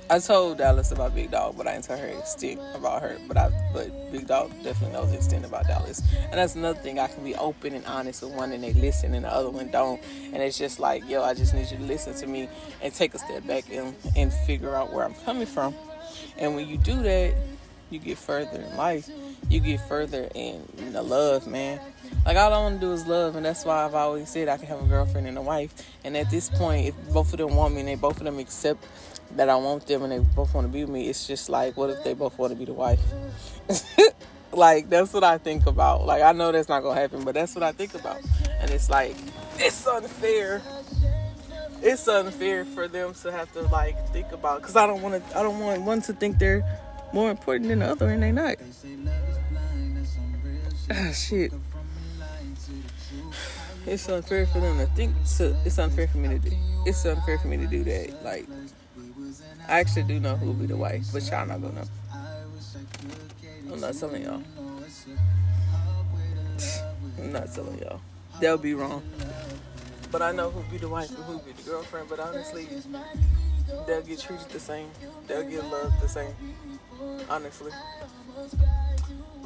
I 0.09 0.21
told 0.21 0.59
Dallas 0.59 0.93
about 0.93 1.15
Big 1.15 1.33
Dog, 1.33 1.57
but 1.57 1.67
I 1.67 1.73
didn't 1.73 1.85
tell 1.87 1.99
her 1.99 2.07
extent 2.07 2.61
about 2.75 3.03
her. 3.03 3.19
But 3.27 3.37
I, 3.37 3.51
but 3.73 4.13
Big 4.13 4.27
Dog 4.27 4.51
definitely 4.63 4.93
knows 4.93 5.11
the 5.11 5.17
extent 5.17 5.45
about 5.45 5.67
Dallas, 5.67 6.01
and 6.31 6.35
that's 6.35 6.55
another 6.55 6.79
thing. 6.79 7.01
I 7.01 7.09
can 7.09 7.25
be 7.25 7.35
open 7.35 7.75
and 7.75 7.85
honest 7.87 8.23
with 8.23 8.33
one, 8.33 8.53
and 8.53 8.63
they 8.63 8.73
listen, 8.73 9.15
and 9.15 9.25
the 9.25 9.33
other 9.33 9.51
one 9.51 9.71
don't. 9.71 10.01
And 10.33 10.37
it's 10.37 10.59
just 10.59 10.79
like, 10.79 11.09
yo, 11.09 11.25
I 11.25 11.35
just 11.35 11.55
need 11.55 11.71
you 11.71 11.77
to 11.79 11.83
listen 11.83 12.15
to 12.15 12.27
me 12.29 12.49
and 12.83 12.95
take 12.95 13.15
a 13.15 13.19
step 13.19 13.47
back 13.47 13.65
and 13.73 13.97
and 14.17 14.33
figure 14.33 14.75
out 14.77 14.93
where 14.93 15.05
I'm 15.05 15.15
coming 15.25 15.47
from. 15.47 15.75
And 16.39 16.55
when 16.55 16.69
you 16.69 16.79
do 16.79 17.03
that, 17.03 17.35
you 17.91 17.99
get 17.99 18.17
further 18.17 18.61
in 18.61 18.77
life. 18.77 19.11
You 19.49 19.61
get 19.61 19.81
further 19.89 20.29
in 20.35 20.65
the 20.93 21.03
love, 21.03 21.47
man. 21.47 21.81
Like 22.25 22.37
all 22.37 22.53
I 22.53 22.59
want 22.59 22.81
to 22.81 22.87
do 22.87 22.93
is 22.93 23.07
love, 23.07 23.37
and 23.37 23.47
that's 23.47 23.65
why 23.65 23.85
I've 23.85 23.95
always 23.95 24.29
said 24.29 24.49
I 24.49 24.57
can 24.57 24.67
have 24.67 24.83
a 24.83 24.87
girlfriend 24.87 25.29
and 25.29 25.39
a 25.39 25.43
wife. 25.43 25.73
And 26.05 26.17
at 26.17 26.31
this 26.31 26.49
point, 26.49 26.89
if 26.89 27.13
both 27.13 27.33
of 27.33 27.39
them 27.39 27.55
want 27.55 27.75
me 27.75 27.81
and 27.81 27.89
they 27.89 27.95
both 27.95 28.19
of 28.19 28.25
them 28.25 28.39
accept 28.39 28.85
that 29.37 29.49
I 29.49 29.57
want 29.57 29.87
them 29.87 30.03
and 30.03 30.13
they 30.13 30.19
both 30.19 30.53
want 30.55 30.67
to 30.67 30.73
be 30.73 30.81
with 30.81 30.91
me, 30.91 31.09
it's 31.09 31.27
just 31.27 31.49
like, 31.49 31.77
what 31.77 31.91
if 31.91 32.03
they 32.03 32.15
both 32.15 32.37
want 32.39 32.53
to 32.53 32.59
be 32.59 32.65
the 32.65 32.73
wife? 32.73 33.01
like 34.53 34.89
that's 34.89 35.13
what 35.13 35.23
I 35.23 35.39
think 35.39 35.67
about. 35.67 36.05
Like 36.05 36.23
I 36.23 36.33
know 36.33 36.51
that's 36.51 36.69
not 36.69 36.83
gonna 36.83 37.01
happen, 37.01 37.25
but 37.25 37.35
that's 37.35 37.55
what 37.55 37.63
I 37.63 37.73
think 37.73 37.95
about. 37.95 38.21
And 38.61 38.71
it's 38.71 38.91
like 38.91 39.17
it's 39.59 39.87
unfair. 39.87 40.63
It's 41.83 42.09
unfair 42.09 42.65
for 42.65 42.89
them 42.89 43.15
to 43.15 43.31
have 43.31 43.53
to 43.53 43.63
like 43.63 44.09
think 44.09 44.33
about 44.33 44.63
because 44.63 44.77
I 44.77 44.87
don't 44.87 45.03
want 45.03 45.25
to. 45.29 45.39
I 45.39 45.43
don't 45.43 45.61
want 45.61 45.83
one 45.83 46.03
to 46.03 46.13
think 46.13 46.39
they're 46.39 46.65
more 47.13 47.31
important 47.31 47.69
than 47.69 47.81
the 47.81 47.87
other, 47.87 48.09
and 48.09 48.23
they 48.23 48.33
not. 48.33 48.57
Shit. 51.15 51.53
It's 53.87 54.09
unfair 54.09 54.47
for 54.47 54.61
them 54.61 54.79
to 54.79 54.87
think. 54.95 55.15
So 55.25 55.57
it's 55.65 55.79
unfair 55.79 56.07
for 56.07 56.19
me 56.19 56.29
to 56.29 56.39
do. 56.39 56.57
It's 56.85 57.05
unfair 57.05 57.39
for 57.39 57.49
me 57.49 57.57
to 57.57 57.67
do 57.67 57.83
that. 57.85 58.23
Like, 58.23 58.47
I 59.69 59.81
actually 59.81 60.05
do 60.05 60.21
know 60.21 60.37
who 60.37 60.47
will 60.47 60.55
be 60.55 60.67
the 60.67 60.77
wife, 60.77 61.07
but 61.13 61.29
y'all 61.29 61.47
not 61.47 61.61
gonna 61.61 61.75
know. 61.75 61.85
I'm 63.73 63.81
not 63.81 63.95
telling 63.95 64.23
y'all. 64.23 64.43
I'm 67.19 67.33
not 67.33 67.53
telling 67.53 67.79
y'all. 67.79 68.01
They'll 68.41 68.59
be 68.59 68.75
wrong. 68.75 69.03
But 70.13 70.23
I 70.23 70.31
know 70.31 70.51
who'll 70.51 70.71
be 70.71 70.79
the 70.79 70.89
wife 70.89 71.11
and 71.11 71.25
who'll 71.25 71.41
be 71.41 71.53
the 71.53 71.63
girlfriend. 71.63 72.09
But 72.09 72.21
honestly, 72.21 72.69
they'll 73.87 74.03
get 74.03 74.21
treated 74.21 74.49
the 74.51 74.61
same. 74.61 74.89
They'll 75.27 75.49
get 75.49 75.65
loved 75.65 76.01
the 76.01 76.09
same. 76.09 76.35
Honestly. 77.29 77.73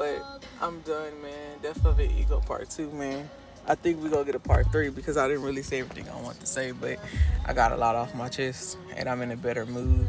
But 0.01 0.43
I'm 0.63 0.81
done, 0.81 1.21
man. 1.21 1.59
Death 1.63 1.85
of 1.85 1.99
an 1.99 2.11
Ego 2.13 2.41
Part 2.41 2.71
2, 2.71 2.91
man. 2.91 3.29
I 3.69 3.75
think 3.75 4.03
we're 4.03 4.09
gonna 4.09 4.25
get 4.25 4.35
a 4.35 4.41
part 4.41 4.73
three 4.73 4.89
because 4.89 5.19
I 5.19 5.29
didn't 5.29 5.43
really 5.43 5.61
say 5.61 5.81
everything 5.81 6.09
I 6.09 6.19
want 6.23 6.41
to 6.41 6.47
say, 6.47 6.73
but 6.73 6.99
I 7.45 7.53
got 7.53 7.73
a 7.73 7.77
lot 7.77 7.95
off 7.97 8.15
my 8.15 8.31
chest 8.31 8.79
and 8.97 9.11
I'm 9.11 9.21
in 9.21 9.31
a 9.31 9.37
better 9.37 9.67
mood. 9.67 10.09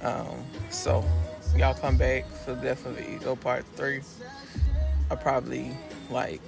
Um, 0.00 0.42
so 0.70 1.04
y'all 1.54 1.74
come 1.74 1.98
back 1.98 2.26
for 2.46 2.54
Death 2.54 2.86
of 2.86 2.96
an 2.96 3.14
Ego 3.14 3.36
Part 3.36 3.66
Three. 3.76 4.00
I 5.10 5.16
probably 5.16 5.76
like 6.08 6.40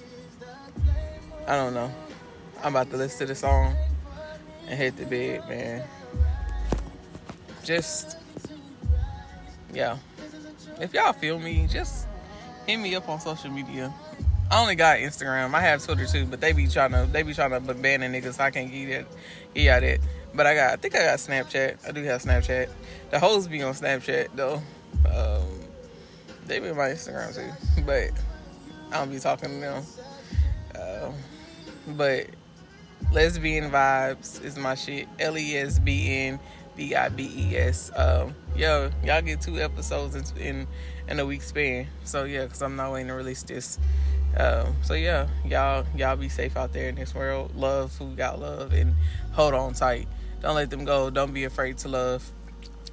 I 1.47 1.57
don't 1.57 1.75
know. 1.75 1.93
I'm 2.63 2.75
about 2.75 2.91
to 2.93 2.97
listen 2.97 3.19
to 3.19 3.27
the 3.27 3.35
song 3.35 3.77
and 4.67 4.79
hit 4.79 4.97
the 4.97 5.05
bed, 5.05 5.47
man. 5.47 5.85
Just 7.63 8.17
yeah. 9.75 9.99
If 10.81 10.95
y'all 10.95 11.13
feel 11.13 11.39
me, 11.39 11.67
just 11.67 12.08
hit 12.69 12.77
me 12.77 12.95
up 12.95 13.09
on 13.09 13.19
social 13.19 13.51
media. 13.51 13.93
I 14.51 14.61
only 14.61 14.75
got 14.75 14.99
Instagram. 14.99 15.55
I 15.55 15.61
have 15.63 15.83
Twitter 15.83 16.07
too, 16.07 16.27
but 16.27 16.41
they 16.41 16.53
be 16.53 16.67
trying 16.69 16.93
to 16.93 17.09
they 17.11 17.23
be 17.23 17.35
trying 17.35 17.51
to 17.51 17.75
ban 17.75 18.01
the 18.01 18.07
niggas. 18.07 18.35
So 18.35 18.45
I 18.45 18.51
can't 18.51 18.71
get 18.71 18.89
it. 18.89 19.07
Yeah, 19.55 19.81
that. 19.81 20.01
But 20.35 20.47
I 20.47 20.55
got 20.55 20.73
I 20.73 20.77
think 20.77 20.95
I 20.95 20.99
got 20.99 21.19
Snapchat. 21.19 21.89
I 21.89 21.93
do 21.93 22.03
have 22.05 22.23
Snapchat. 22.23 22.69
The 23.11 23.19
hoes 23.19 23.49
be 23.49 23.63
on 23.63 23.73
Snapchat 23.73 24.29
though. 24.35 24.63
Um, 25.07 25.45
they 26.47 26.61
be 26.61 26.69
on 26.69 26.77
my 26.77 26.91
Instagram 26.91 27.35
too, 27.35 27.83
but 27.85 28.11
I 28.93 28.99
don't 28.99 29.11
be 29.11 29.19
talking 29.19 29.49
to 29.49 29.61
them. 29.61 29.85
Um, 30.79 31.15
but 31.97 32.27
lesbian 33.13 33.71
vibes 33.71 34.45
is 34.45 34.59
my 34.59 34.75
shit. 34.75 35.09
L 35.19 35.37
E 35.39 35.57
S 35.57 35.79
B 35.79 36.07
N 36.09 36.41
B 36.77 36.95
I 36.95 37.09
B 37.09 37.31
E 37.35 37.57
S. 37.57 37.91
Um, 37.97 38.35
yo, 38.57 38.91
y'all 39.05 39.23
get 39.23 39.41
two 39.41 39.59
episodes 39.59 40.15
in 40.15 40.25
in, 40.41 40.67
in 41.09 41.19
a 41.19 41.27
week 41.27 41.43
span. 41.43 41.87
So 42.05 42.25
yeah, 42.25 42.47
cause 42.47 42.63
I'm 42.63 42.77
not 42.77 42.93
waiting 42.93 43.09
to 43.09 43.15
release 43.15 43.43
this. 43.43 43.79
Um, 44.37 44.77
so 44.83 44.95
yeah, 44.95 45.29
y'all 45.45 45.87
y'all 45.97 46.17
be 46.17 46.29
safe 46.29 46.57
out 46.57 46.73
there 46.73 46.89
in 46.89 46.95
this 46.95 47.15
world. 47.15 47.55
Love 47.57 47.97
who 47.97 48.15
got 48.15 48.39
love 48.39 48.73
and 48.73 48.95
hold 49.33 49.55
on 49.55 49.73
tight. 49.75 50.07
Don't 50.41 50.55
let 50.55 50.71
them 50.71 50.85
go. 50.85 51.11
Don't 51.11 51.33
be 51.33 51.45
afraid 51.45 51.79
to 51.79 51.89
love, 51.89 52.31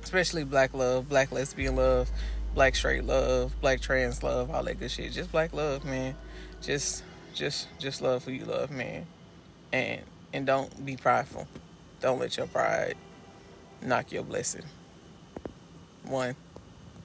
especially 0.03 0.43
black 0.43 0.73
love, 0.73 1.07
black 1.09 1.31
lesbian 1.31 1.75
love, 1.75 2.09
black 2.55 2.75
straight 2.75 3.03
love, 3.03 3.53
black 3.61 3.81
trans 3.81 4.23
love, 4.23 4.49
all 4.49 4.63
that 4.63 4.79
good 4.79 4.89
shit. 4.89 5.11
Just 5.11 5.31
black 5.31 5.53
love, 5.53 5.85
man. 5.85 6.15
Just 6.61 7.03
just 7.33 7.67
just 7.77 8.01
love 8.01 8.23
who 8.23 8.31
you 8.31 8.45
love, 8.45 8.71
man. 8.71 9.05
And 9.71 10.01
and 10.33 10.45
don't 10.45 10.85
be 10.85 10.95
prideful. 10.95 11.47
Don't 11.99 12.19
let 12.19 12.37
your 12.37 12.47
pride 12.47 12.95
knock 13.81 14.11
your 14.11 14.23
blessing. 14.23 14.63
One. 16.03 16.35